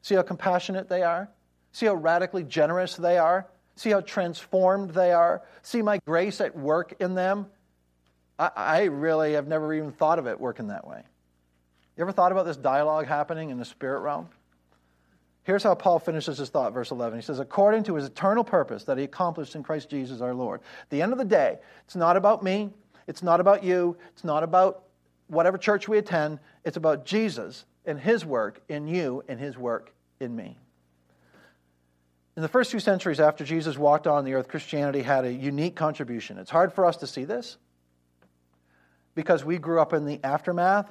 [0.02, 1.28] See how compassionate they are?
[1.72, 3.46] See how radically generous they are?
[3.76, 5.42] See how transformed they are?
[5.62, 7.46] See my grace at work in them?
[8.38, 11.02] I, I really have never even thought of it working that way.
[11.96, 14.28] You ever thought about this dialogue happening in the spirit realm?
[15.44, 17.18] Here's how Paul finishes his thought, verse 11.
[17.18, 20.60] He says, According to his eternal purpose that he accomplished in Christ Jesus our Lord.
[20.82, 22.70] At the end of the day, it's not about me,
[23.06, 24.84] it's not about you, it's not about
[25.28, 29.92] whatever church we attend, it's about Jesus and his work in you and his work
[30.20, 30.58] in me.
[32.36, 35.74] In the first few centuries after Jesus walked on the earth, Christianity had a unique
[35.74, 36.38] contribution.
[36.38, 37.58] It's hard for us to see this
[39.14, 40.90] because we grew up in the aftermath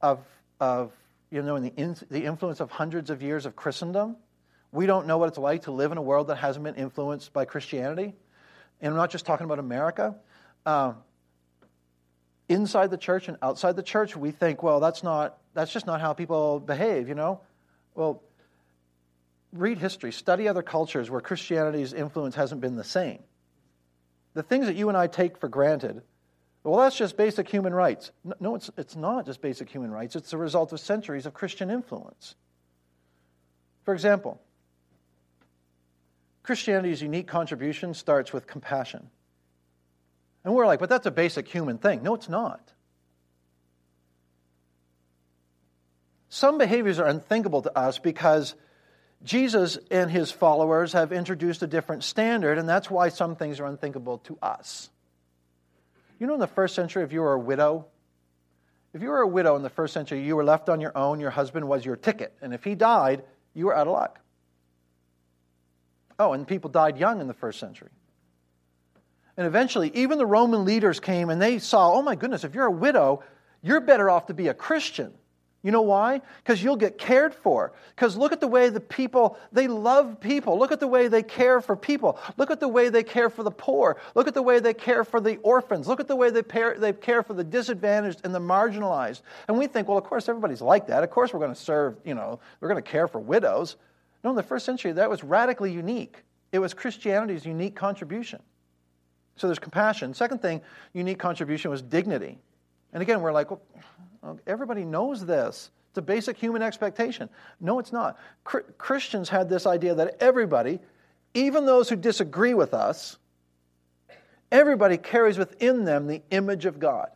[0.00, 0.20] of,
[0.60, 0.92] of
[1.30, 4.16] you know, in the, in, the influence of hundreds of years of Christendom.
[4.70, 7.32] We don't know what it's like to live in a world that hasn't been influenced
[7.32, 8.14] by Christianity.
[8.80, 10.14] And I'm not just talking about America.
[10.64, 10.92] Uh,
[12.48, 16.00] inside the church and outside the church, we think, well, that's not that's just not
[16.00, 17.40] how people behave, you know?
[17.94, 18.22] Well,
[19.52, 23.20] read history, study other cultures where Christianity's influence hasn't been the same.
[24.34, 26.02] The things that you and I take for granted
[26.66, 28.10] well, that's just basic human rights.
[28.40, 31.70] No, it's, it's not just basic human rights, it's the result of centuries of Christian
[31.70, 32.34] influence.
[33.84, 34.40] For example,
[36.42, 39.08] Christianity's unique contribution starts with compassion.
[40.46, 42.04] And we're like, but that's a basic human thing.
[42.04, 42.72] No, it's not.
[46.28, 48.54] Some behaviors are unthinkable to us because
[49.24, 53.66] Jesus and his followers have introduced a different standard, and that's why some things are
[53.66, 54.88] unthinkable to us.
[56.20, 57.86] You know, in the first century, if you were a widow,
[58.94, 61.18] if you were a widow in the first century, you were left on your own,
[61.18, 62.32] your husband was your ticket.
[62.40, 64.20] And if he died, you were out of luck.
[66.20, 67.90] Oh, and people died young in the first century.
[69.36, 72.66] And eventually, even the Roman leaders came and they saw, oh my goodness, if you're
[72.66, 73.22] a widow,
[73.62, 75.12] you're better off to be a Christian.
[75.62, 76.20] You know why?
[76.44, 77.72] Because you'll get cared for.
[77.96, 80.58] Because look at the way the people, they love people.
[80.60, 82.20] Look at the way they care for people.
[82.36, 83.96] Look at the way they care for the poor.
[84.14, 85.88] Look at the way they care for the orphans.
[85.88, 89.22] Look at the way they, pair, they care for the disadvantaged and the marginalized.
[89.48, 91.02] And we think, well, of course, everybody's like that.
[91.02, 93.74] Of course, we're going to serve, you know, we're going to care for widows.
[94.22, 96.22] No, in the first century, that was radically unique.
[96.52, 98.40] It was Christianity's unique contribution.
[99.36, 100.14] So there's compassion.
[100.14, 102.38] Second thing, unique contribution was dignity.
[102.92, 103.62] And again, we're like, well,
[104.46, 105.70] Everybody knows this.
[105.90, 107.28] It's a basic human expectation.
[107.60, 108.18] No, it's not.
[108.44, 110.80] Christians had this idea that everybody,
[111.34, 113.16] even those who disagree with us,
[114.50, 117.10] everybody carries within them the image of God.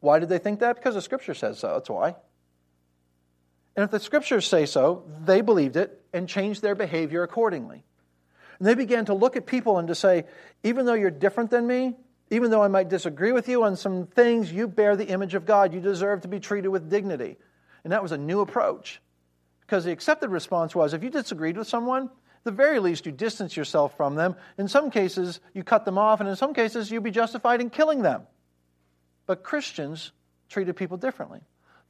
[0.00, 0.76] Why did they think that?
[0.76, 1.74] Because the scripture says so.
[1.74, 2.16] That's why.
[3.76, 7.84] And if the scriptures say so, they believed it and changed their behavior accordingly.
[8.58, 10.24] And they began to look at people and to say,
[10.62, 11.96] even though you're different than me,
[12.30, 15.44] even though I might disagree with you on some things, you bear the image of
[15.44, 15.74] God.
[15.74, 17.36] You deserve to be treated with dignity.
[17.84, 19.00] And that was a new approach.
[19.60, 22.10] Because the accepted response was if you disagreed with someone,
[22.44, 24.36] the very least you distance yourself from them.
[24.58, 27.70] In some cases, you cut them off, and in some cases, you'd be justified in
[27.70, 28.22] killing them.
[29.26, 30.12] But Christians
[30.48, 31.40] treated people differently.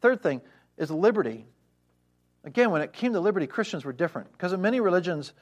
[0.01, 0.42] Third thing
[0.77, 1.46] is liberty.
[2.44, 4.33] Again, when it came to liberty, Christians were different.
[4.33, 5.33] Because in many religions,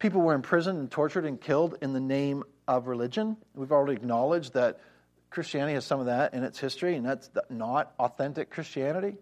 [0.00, 3.36] people were imprisoned and tortured and killed in the name of religion.
[3.54, 4.80] We've already acknowledged that
[5.28, 9.16] Christianity has some of that in its history, and that's not authentic Christianity.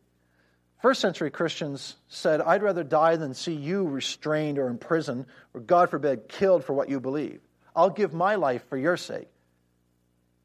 [0.80, 5.90] First century Christians said, I'd rather die than see you restrained or imprisoned, or God
[5.90, 7.40] forbid, killed for what you believe.
[7.76, 9.28] I'll give my life for your sake.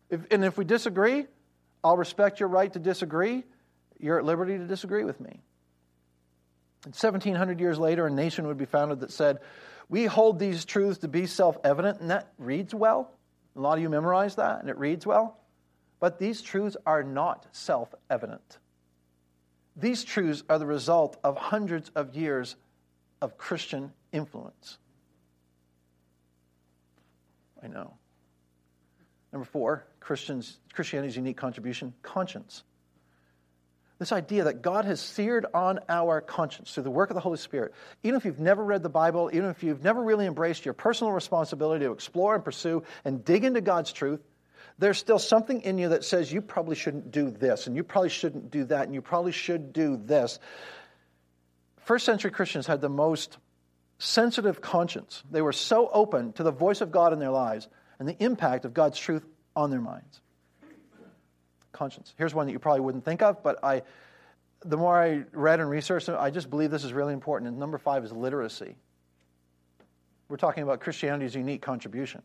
[0.10, 1.28] If, and if we disagree,
[1.84, 3.44] I'll respect your right to disagree.
[4.00, 5.40] You're at liberty to disagree with me.
[6.86, 9.40] And 1700 years later, a nation would be founded that said,
[9.94, 13.12] we hold these truths to be self evident, and that reads well.
[13.56, 15.38] A lot of you memorize that, and it reads well.
[16.00, 18.58] But these truths are not self evident.
[19.76, 22.56] These truths are the result of hundreds of years
[23.22, 24.80] of Christian influence.
[27.62, 27.94] I know.
[29.32, 32.64] Number four, Christians, Christianity's unique contribution conscience.
[34.00, 37.38] This idea that God has seared on our conscience through the work of the Holy
[37.38, 37.74] Spirit.
[38.02, 41.14] Even if you've never read the Bible, even if you've never really embraced your personal
[41.14, 44.20] responsibility to explore and pursue and dig into God's truth,
[44.80, 48.10] there's still something in you that says you probably shouldn't do this, and you probably
[48.10, 50.40] shouldn't do that, and you probably should do this.
[51.78, 53.38] First century Christians had the most
[54.00, 55.24] sensitive conscience.
[55.30, 57.68] They were so open to the voice of God in their lives
[58.00, 59.24] and the impact of God's truth
[59.56, 60.22] on their minds.
[61.74, 62.14] Conscience.
[62.18, 63.82] Here's one that you probably wouldn't think of, but I,
[64.64, 67.50] the more I read and researched, I just believe this is really important.
[67.50, 68.76] And number five is literacy.
[70.30, 72.22] We're talking about Christianity's unique contribution.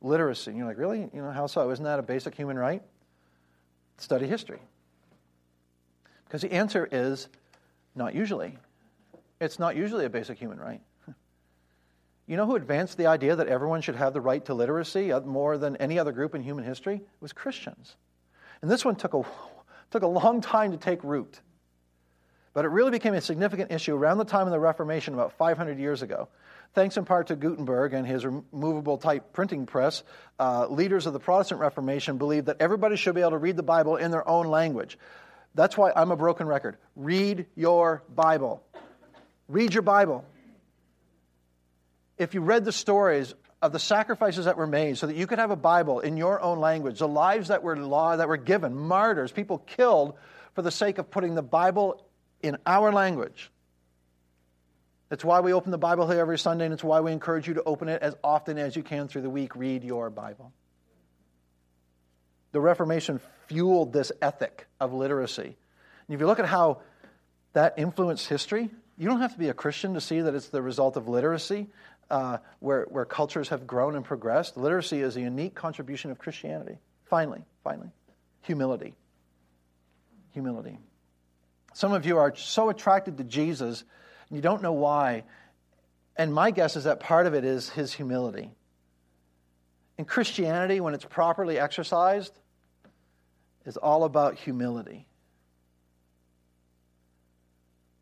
[0.00, 0.52] Literacy.
[0.52, 1.08] You're like, really?
[1.12, 1.70] You know, how so?
[1.70, 2.82] Isn't that a basic human right?
[3.98, 4.58] Study history.
[6.24, 7.28] Because the answer is
[7.94, 8.58] not usually.
[9.40, 10.80] It's not usually a basic human right.
[12.28, 15.20] You know who advanced the idea that everyone should have the right to literacy uh,
[15.20, 16.94] more than any other group in human history?
[16.94, 17.96] It was Christians.
[18.62, 19.22] And this one took a,
[19.90, 21.40] took a long time to take root.
[22.54, 25.78] But it really became a significant issue around the time of the Reformation, about 500
[25.78, 26.28] years ago.
[26.74, 30.02] Thanks in part to Gutenberg and his removable type printing press,
[30.38, 33.62] uh, leaders of the Protestant Reformation believed that everybody should be able to read the
[33.62, 34.98] Bible in their own language.
[35.54, 36.76] That's why I'm a broken record.
[36.96, 38.62] Read your Bible.
[39.48, 40.24] Read your Bible.
[42.16, 45.38] If you read the stories of the sacrifices that were made so that you could
[45.38, 48.76] have a Bible in your own language, the lives that were law that were given,
[48.76, 50.14] martyrs, people killed
[50.54, 52.04] for the sake of putting the Bible
[52.42, 53.50] in our language.
[55.08, 57.54] That's why we open the Bible here every Sunday, and it's why we encourage you
[57.54, 59.54] to open it as often as you can through the week.
[59.54, 60.52] Read your Bible.
[62.50, 65.44] The Reformation fueled this ethic of literacy.
[65.44, 66.80] And if you look at how
[67.52, 70.62] that influenced history, you don't have to be a Christian to see that it's the
[70.62, 71.68] result of literacy,
[72.12, 74.56] uh, where, where cultures have grown and progressed.
[74.58, 76.78] Literacy is a unique contribution of Christianity.
[77.06, 77.88] Finally, finally,
[78.42, 78.94] humility.
[80.32, 80.78] Humility.
[81.72, 83.82] Some of you are so attracted to Jesus,
[84.28, 85.24] and you don't know why.
[86.14, 88.50] And my guess is that part of it is his humility.
[89.96, 92.38] In Christianity, when it's properly exercised,
[93.64, 95.06] is all about humility.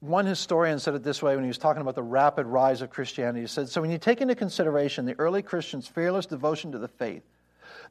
[0.01, 2.89] One historian said it this way when he was talking about the rapid rise of
[2.89, 3.43] Christianity.
[3.43, 6.89] He said, So when you take into consideration the early Christians' fearless devotion to the
[6.89, 7.23] faith,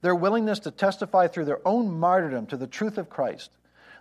[0.01, 3.51] their willingness to testify through their own martyrdom to the truth of Christ,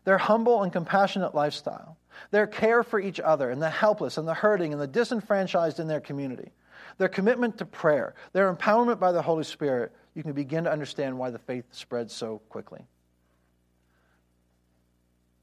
[0.04, 1.98] their humble and compassionate lifestyle,
[2.30, 5.86] their care for each other and the helpless and the hurting and the disenfranchised in
[5.86, 6.50] their community,
[6.96, 11.18] their commitment to prayer, their empowerment by the Holy Spirit, you can begin to understand
[11.18, 12.86] why the faith spread so quickly.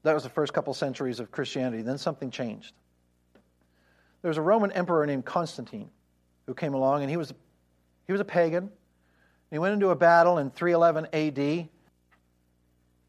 [0.06, 1.82] That was the first couple centuries of Christianity.
[1.82, 2.72] Then something changed.
[4.22, 5.90] There was a Roman emperor named Constantine
[6.46, 7.34] who came along, and he was,
[8.06, 8.70] he was a pagan.
[9.50, 11.68] He went into a battle in 311 AD,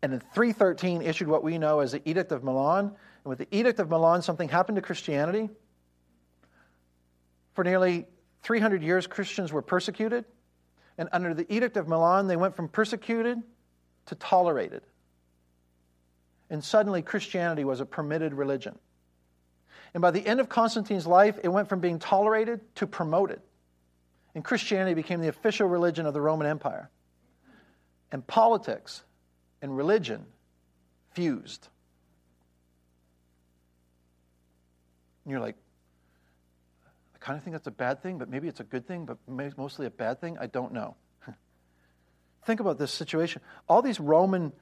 [0.02, 2.86] and in 313 issued what we know as the Edict of Milan.
[2.86, 5.52] And with the Edict of Milan, something happened to Christianity.
[7.54, 8.08] For nearly
[8.42, 10.26] 300 years, Christians were persecuted.
[10.98, 13.38] And under the Edict of Milan, they went from persecuted
[14.08, 14.82] to tolerated.
[16.50, 18.78] And suddenly, Christianity was a permitted religion.
[19.94, 23.42] And by the end of Constantine's life, it went from being tolerated to promoted.
[24.36, 26.90] And Christianity became the official religion of the Roman Empire.
[28.12, 29.04] And politics
[29.62, 30.26] and religion
[31.14, 31.68] fused.
[35.26, 35.56] And you're like,
[37.16, 39.18] I kind of think that's a bad thing, but maybe it's a good thing, but
[39.58, 40.38] mostly a bad thing.
[40.40, 40.96] I don't know.
[42.46, 43.42] think about this situation.
[43.68, 44.54] All these Roman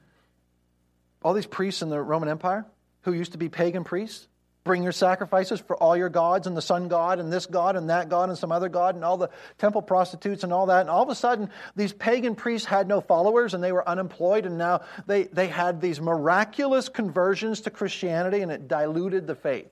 [1.26, 2.64] all these priests in the Roman Empire
[3.00, 4.28] who used to be pagan priests,
[4.62, 7.90] bring your sacrifices for all your gods and the sun god and this god and
[7.90, 10.82] that god and some other god and all the temple prostitutes and all that.
[10.82, 14.46] And all of a sudden, these pagan priests had no followers and they were unemployed.
[14.46, 19.66] And now they, they had these miraculous conversions to Christianity and it diluted the faith.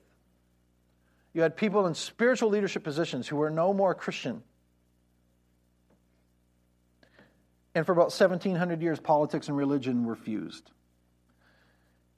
[1.33, 4.43] You had people in spiritual leadership positions who were no more Christian.
[7.73, 10.69] And for about 1700 years, politics and religion were fused.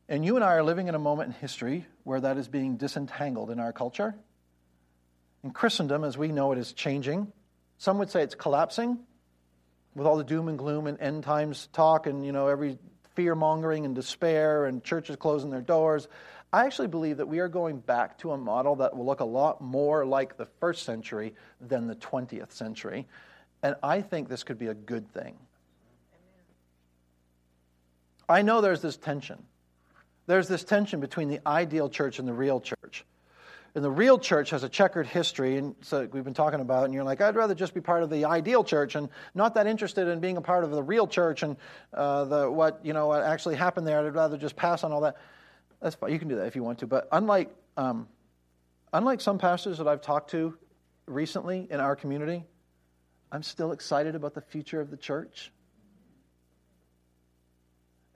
[0.10, 2.78] And you and I are living in a moment in history where that is being
[2.78, 4.16] disentangled in our culture.
[5.44, 7.32] In Christendom, as we know it, is changing.
[7.78, 9.00] Some would say it's collapsing
[9.96, 12.78] with all the doom and gloom and end times talk and, you know, every
[13.16, 16.08] fear mongering and despair and churches closing their doors.
[16.54, 19.26] I actually believe that we are going back to a model that will look a
[19.26, 23.08] lot more like the first century than the 20th century.
[23.62, 25.36] And I think this could be a good thing.
[28.30, 29.44] I know there's this tension
[30.28, 33.06] there's this tension between the ideal church and the real church.
[33.76, 36.86] And the real church has a checkered history, and so we've been talking about, it,
[36.86, 39.68] and you're like, I'd rather just be part of the ideal church, and not that
[39.68, 41.58] interested in being a part of the real church and
[41.94, 44.06] uh, the what you know what actually happened there.
[44.06, 45.18] I'd rather just pass on all that.
[45.80, 46.12] That's fine.
[46.12, 46.88] You can do that if you want to.
[46.88, 48.08] But unlike um,
[48.94, 50.58] unlike some pastors that I've talked to
[51.06, 52.46] recently in our community,
[53.32, 55.52] I'm still excited about the future of the church.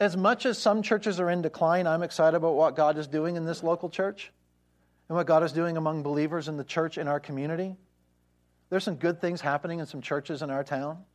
[0.01, 3.35] As much as some churches are in decline, I'm excited about what God is doing
[3.35, 4.31] in this local church
[5.07, 7.75] and what God is doing among believers in the church in our community.
[8.71, 11.05] There's some good things happening in some churches in our town.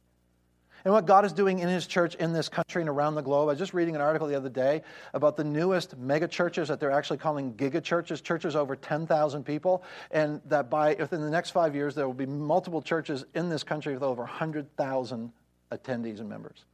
[0.85, 3.49] and what God is doing in His church in this country and around the globe.
[3.49, 4.83] I was just reading an article the other day
[5.15, 9.83] about the newest mega churches that they're actually calling giga churches, churches over 10,000 people,
[10.13, 13.65] and that by within the next five years there will be multiple churches in this
[13.65, 15.33] country with over 100,000
[15.73, 16.65] attendees and members.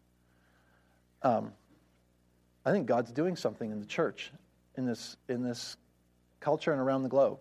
[1.22, 1.52] Um,
[2.64, 4.32] I think God's doing something in the church,
[4.76, 5.76] in this, in this
[6.40, 7.38] culture and around the globe.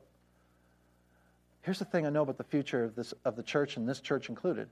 [1.61, 3.99] Here's the thing I know about the future of, this, of the church, and this
[3.99, 4.67] church included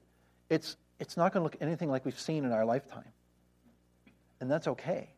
[0.50, 3.12] it's, it's not going to look anything like we've seen in our lifetime.
[4.42, 5.10] And that's okay.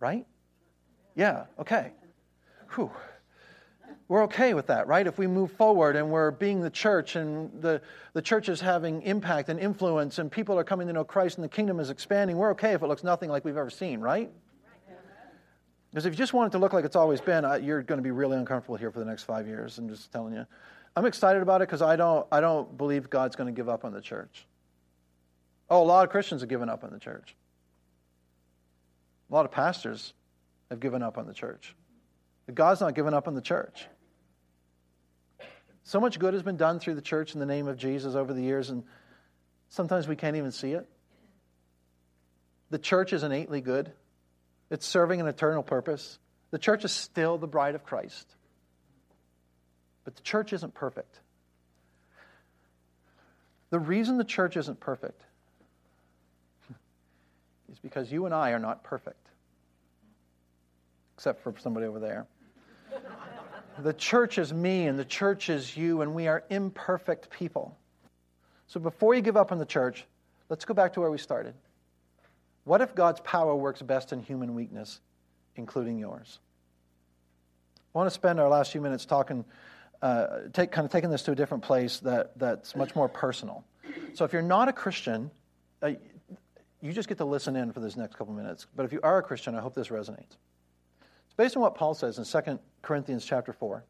[0.00, 0.26] Right?
[1.14, 1.92] Yeah, okay.
[2.74, 2.90] Whew.
[4.08, 5.06] We're okay with that, right?
[5.06, 7.80] If we move forward and we're being the church and the,
[8.12, 11.44] the church is having impact and influence and people are coming to know Christ and
[11.44, 14.30] the kingdom is expanding, we're okay if it looks nothing like we've ever seen, right?
[15.90, 18.02] Because if you just want it to look like it's always been, you're going to
[18.02, 19.78] be really uncomfortable here for the next five years.
[19.78, 20.46] I'm just telling you.
[20.96, 23.84] I'm excited about it because I don't, I don't believe God's going to give up
[23.84, 24.46] on the church.
[25.70, 27.34] Oh, a lot of Christians have given up on the church.
[29.30, 30.12] A lot of pastors
[30.70, 31.74] have given up on the church.
[32.46, 33.86] But God's not given up on the church.
[35.84, 38.32] So much good has been done through the church in the name of Jesus over
[38.32, 38.84] the years, and
[39.68, 40.88] sometimes we can't even see it.
[42.70, 43.92] The church is innately good.
[44.70, 46.18] It's serving an eternal purpose.
[46.50, 48.26] The church is still the bride of Christ.
[50.04, 51.20] But the church isn't perfect.
[53.70, 55.20] The reason the church isn't perfect
[57.72, 59.28] is because you and I are not perfect,
[61.16, 62.26] except for somebody over there.
[63.78, 67.76] the church is me, and the church is you, and we are imperfect people.
[68.66, 70.04] So before you give up on the church,
[70.48, 71.54] let's go back to where we started.
[72.64, 75.00] What if God's power works best in human weakness,
[75.56, 76.38] including yours?
[77.94, 79.44] I want to spend our last few minutes talking,
[80.00, 83.64] uh, take, kind of taking this to a different place that, that's much more personal.
[84.14, 85.30] So if you're not a Christian,
[85.82, 85.92] uh,
[86.80, 88.66] you just get to listen in for this next couple minutes.
[88.74, 90.36] But if you are a Christian, I hope this resonates.
[91.32, 93.82] It's based on what Paul says in 2 Corinthians chapter 4.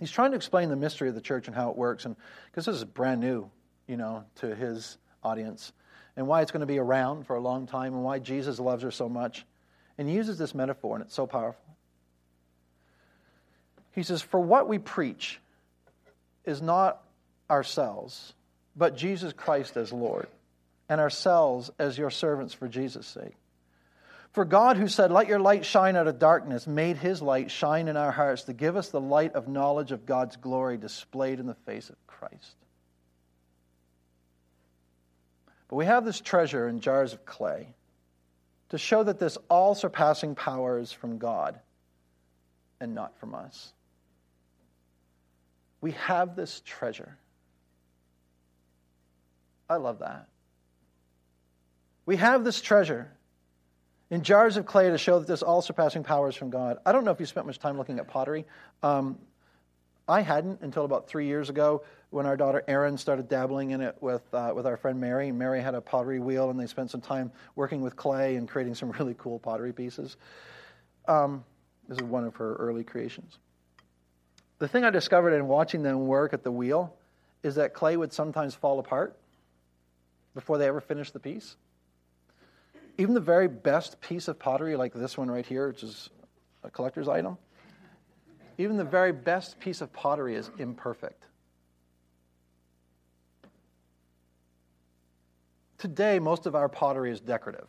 [0.00, 2.64] He's trying to explain the mystery of the church and how it works, and because
[2.64, 3.50] this is brand new,
[3.86, 5.74] you know, to his audience
[6.16, 8.82] and why it's going to be around for a long time and why Jesus loves
[8.82, 9.44] her so much.
[9.98, 11.76] And he uses this metaphor, and it's so powerful.
[13.92, 15.40] He says, For what we preach
[16.46, 17.02] is not
[17.50, 18.32] ourselves,
[18.74, 20.28] but Jesus Christ as Lord,
[20.88, 23.34] and ourselves as your servants for Jesus' sake.
[24.38, 27.88] For God, who said, Let your light shine out of darkness, made his light shine
[27.88, 31.46] in our hearts to give us the light of knowledge of God's glory displayed in
[31.46, 32.54] the face of Christ.
[35.66, 37.74] But we have this treasure in jars of clay
[38.68, 41.58] to show that this all surpassing power is from God
[42.80, 43.72] and not from us.
[45.80, 47.18] We have this treasure.
[49.68, 50.28] I love that.
[52.06, 53.10] We have this treasure
[54.10, 56.78] in jars of clay to show that this all surpassing power is from God.
[56.86, 58.46] I don't know if you spent much time looking at pottery.
[58.82, 59.18] Um,
[60.08, 63.96] I hadn't until about three years ago when our daughter Erin started dabbling in it
[64.00, 65.30] with, uh, with our friend Mary.
[65.30, 68.74] Mary had a pottery wheel, and they spent some time working with clay and creating
[68.74, 70.16] some really cool pottery pieces.
[71.06, 71.44] Um,
[71.88, 73.38] this is one of her early creations.
[74.58, 76.94] The thing I discovered in watching them work at the wheel
[77.42, 79.16] is that clay would sometimes fall apart
[80.34, 81.56] before they ever finished the piece.
[82.98, 86.10] Even the very best piece of pottery, like this one right here, which is
[86.64, 87.38] a collector's item,
[88.58, 91.24] even the very best piece of pottery is imperfect.
[95.78, 97.68] Today, most of our pottery is decorative.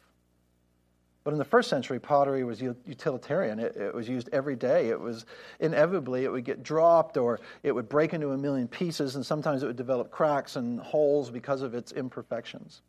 [1.23, 3.59] But in the first century, pottery was utilitarian.
[3.59, 4.89] It, it, was used every day.
[4.89, 5.27] It was
[5.59, 9.61] inevitably, it would get dropped or it would break into a million pieces, and sometimes
[9.61, 12.82] it would develop cracks and holes because of its imperfections.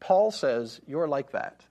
[0.00, 1.64] Paul says, You're like that.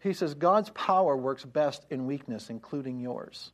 [0.00, 3.52] He says God's power works best in weakness, including yours.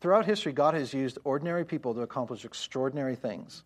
[0.00, 3.62] Throughout history, God has used ordinary people to accomplish extraordinary things.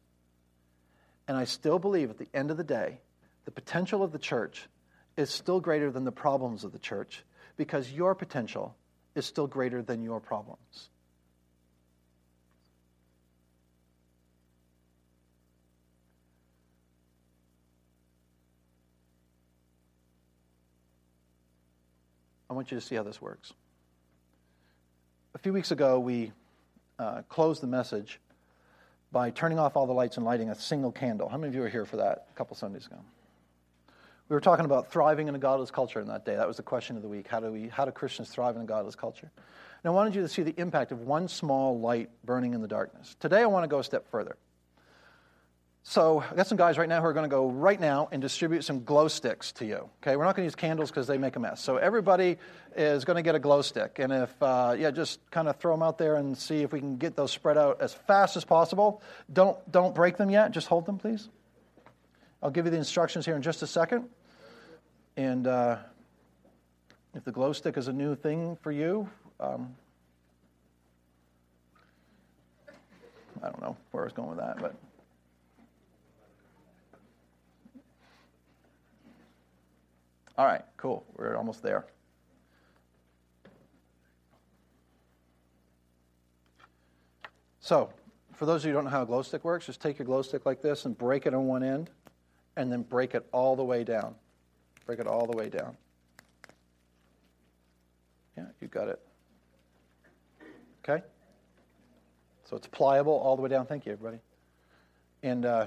[1.27, 3.01] And I still believe at the end of the day,
[3.47, 4.69] the potential of the church
[5.17, 7.25] is still greater than the problems of the church
[7.57, 8.77] because your potential
[9.15, 10.91] is still greater than your problems.
[22.57, 23.53] Want you to see how this works.
[25.35, 26.33] A few weeks ago, we
[26.99, 28.19] uh, closed the message
[29.13, 31.29] by turning off all the lights and lighting a single candle.
[31.29, 32.97] How many of you were here for that a couple Sundays ago?
[34.29, 36.35] We were talking about thriving in a godless culture in that day.
[36.35, 37.29] That was the question of the week.
[37.29, 39.31] How do, we, how do Christians thrive in a godless culture?
[39.85, 42.69] And I wanted you to see the impact of one small light burning in the
[42.69, 43.15] darkness.
[43.21, 44.37] Today, I want to go a step further.
[45.89, 48.21] So I got some guys right now who are going to go right now and
[48.21, 49.89] distribute some glow sticks to you.
[50.03, 51.63] Okay, we're not going to use candles because they make a mess.
[51.63, 52.39] So everybody
[52.75, 55.75] is going to get a glow stick, and if uh, yeah, just kind of throw
[55.75, 58.45] them out there and see if we can get those spread out as fast as
[58.45, 59.01] possible.
[59.33, 60.51] Don't don't break them yet.
[60.51, 61.29] Just hold them, please.
[62.43, 64.09] I'll give you the instructions here in just a second.
[65.17, 65.77] And uh,
[67.15, 69.09] if the glow stick is a new thing for you,
[69.39, 69.77] um,
[73.41, 74.75] I don't know where I was going with that, but.
[80.39, 81.07] All right, cool.
[81.17, 81.87] We're almost there.
[87.61, 87.91] So,
[88.35, 90.07] for those of you who don't know how a glow stick works, just take your
[90.07, 91.91] glow stick like this and break it on one end,
[92.55, 94.15] and then break it all the way down.
[94.85, 95.77] Break it all the way down.
[98.37, 99.01] Yeah, you got it.
[100.85, 101.03] Okay?
[102.49, 103.67] So it's pliable all the way down.
[103.67, 104.21] Thank you, everybody.
[105.23, 105.67] And uh,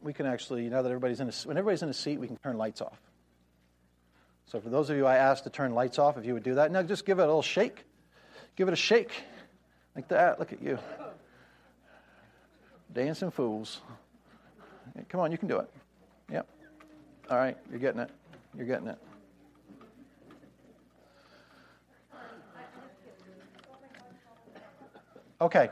[0.00, 2.38] we can actually, now that everybody's in a, when everybody's in a seat, we can
[2.38, 2.98] turn lights off.
[4.46, 6.54] So for those of you I asked to turn lights off, if you would do
[6.54, 7.84] that, now just give it a little shake.
[8.54, 9.10] Give it a shake.
[9.94, 10.38] Like that.
[10.38, 10.78] Look at you.
[12.92, 13.80] Dancing fools.
[15.08, 15.70] Come on, you can do it.
[16.30, 16.48] Yep.
[17.30, 18.10] All right, you're getting it.
[18.56, 18.98] You're getting it.
[25.40, 25.68] Okay.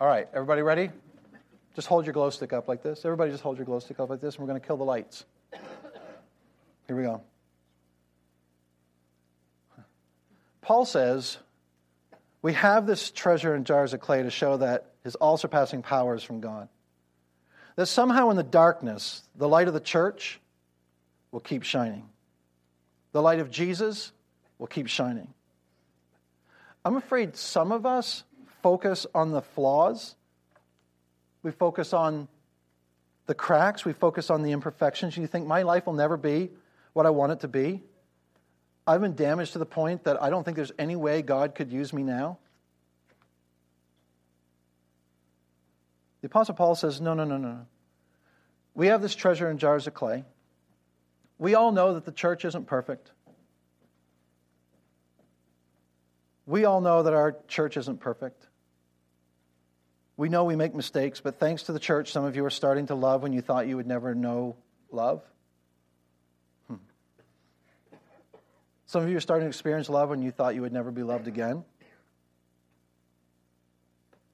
[0.00, 0.90] All right, everybody ready?
[1.76, 3.04] Just hold your glow stick up like this.
[3.04, 4.84] Everybody just hold your glow stick up like this, and we're going to kill the
[4.84, 5.24] lights.
[6.88, 7.22] Here we go.
[10.64, 11.36] Paul says,
[12.42, 16.14] We have this treasure in jars of clay to show that his all surpassing power
[16.14, 16.68] is from God.
[17.76, 20.40] That somehow in the darkness, the light of the church
[21.30, 22.08] will keep shining.
[23.12, 24.12] The light of Jesus
[24.58, 25.34] will keep shining.
[26.84, 28.24] I'm afraid some of us
[28.62, 30.14] focus on the flaws.
[31.42, 32.28] We focus on
[33.26, 33.84] the cracks.
[33.84, 35.16] We focus on the imperfections.
[35.16, 36.50] You think my life will never be
[36.94, 37.82] what I want it to be.
[38.86, 41.72] I've been damaged to the point that I don't think there's any way God could
[41.72, 42.38] use me now.
[46.20, 47.48] The Apostle Paul says, No, no, no, no.
[47.48, 47.66] no.
[48.74, 50.24] We have this treasure in jars of clay.
[51.38, 53.10] We all know that the church isn't perfect.
[56.46, 58.46] We all know that our church isn't perfect.
[60.16, 62.86] We know we make mistakes, but thanks to the church, some of you are starting
[62.86, 64.56] to love when you thought you would never know
[64.90, 65.22] love.
[68.86, 71.02] Some of you are starting to experience love when you thought you would never be
[71.02, 71.64] loved again.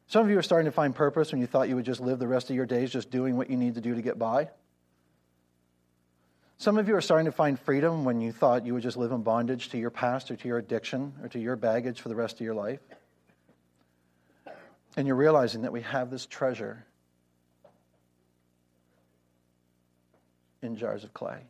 [0.07, 2.18] Some of you are starting to find purpose when you thought you would just live
[2.18, 4.48] the rest of your days just doing what you need to do to get by.
[6.59, 9.12] Some of you are starting to find freedom when you thought you would just live
[9.12, 12.16] in bondage to your past or to your addiction or to your baggage for the
[12.16, 12.80] rest of your life.
[14.96, 16.84] And you're realizing that we have this treasure
[20.61, 21.44] in jars of clay.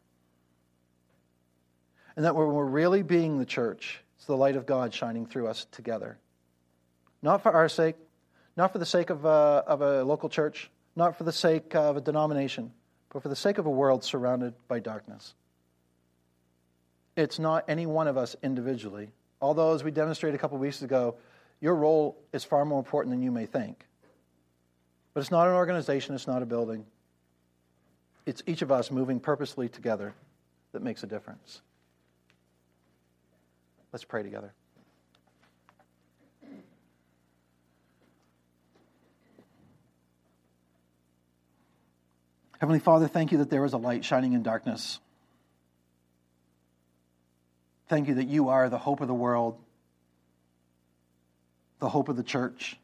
[2.21, 5.47] And that when we're really being the church, it's the light of God shining through
[5.47, 6.19] us together.
[7.23, 7.97] Not for our sake,
[8.59, 11.97] not for the sake of a, of a local church, not for the sake of
[11.97, 12.73] a denomination,
[13.11, 15.33] but for the sake of a world surrounded by darkness.
[17.17, 19.09] It's not any one of us individually.
[19.41, 21.15] Although, as we demonstrated a couple of weeks ago,
[21.63, 23.87] your role is far more important than you may think.
[25.15, 26.85] But it's not an organization, it's not a building.
[28.27, 30.13] It's each of us moving purposely together
[30.73, 31.63] that makes a difference.
[33.93, 34.53] Let's pray together.
[42.61, 45.01] Heavenly Father, thank you that there is a light shining in darkness.
[47.89, 49.59] Thank you that you are the hope of the world,
[51.79, 52.77] the hope of the church,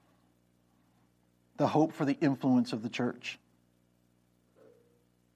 [1.58, 3.38] the hope for the influence of the church.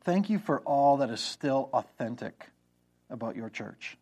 [0.03, 2.47] Thank you for all that is still authentic
[3.11, 3.99] about your church.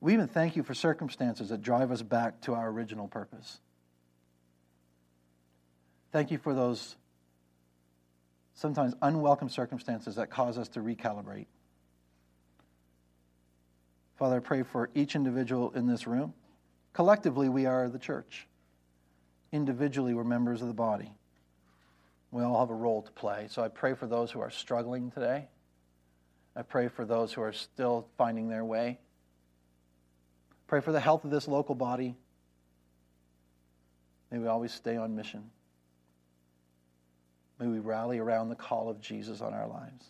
[0.00, 3.60] We even thank you for circumstances that drive us back to our original purpose.
[6.12, 6.96] Thank you for those
[8.54, 11.46] sometimes unwelcome circumstances that cause us to recalibrate.
[14.16, 16.32] Father, I pray for each individual in this room.
[16.94, 18.46] Collectively, we are the church.
[19.52, 21.12] Individually, we're members of the body.
[22.30, 23.48] We all have a role to play.
[23.50, 25.48] So I pray for those who are struggling today.
[26.54, 28.98] I pray for those who are still finding their way.
[30.66, 32.16] Pray for the health of this local body.
[34.30, 35.50] May we always stay on mission.
[37.58, 40.04] May we rally around the call of Jesus on our lives.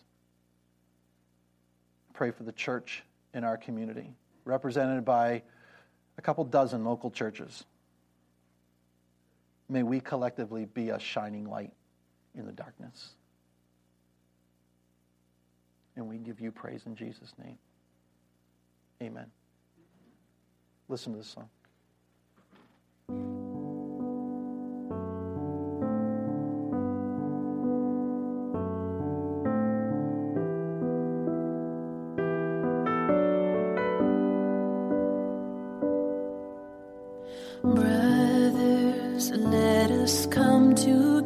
[2.13, 3.03] Pray for the church
[3.33, 4.09] in our community,
[4.43, 5.43] represented by
[6.17, 7.63] a couple dozen local churches.
[9.69, 11.71] May we collectively be a shining light
[12.35, 13.11] in the darkness.
[15.95, 17.57] And we give you praise in Jesus' name.
[19.01, 19.27] Amen.
[20.89, 21.49] Listen to this song.
[37.63, 41.16] Brothers, let us come to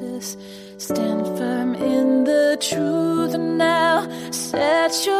[0.00, 0.36] justice.
[0.78, 4.08] Stand firm in the truth now.
[4.30, 5.19] Set your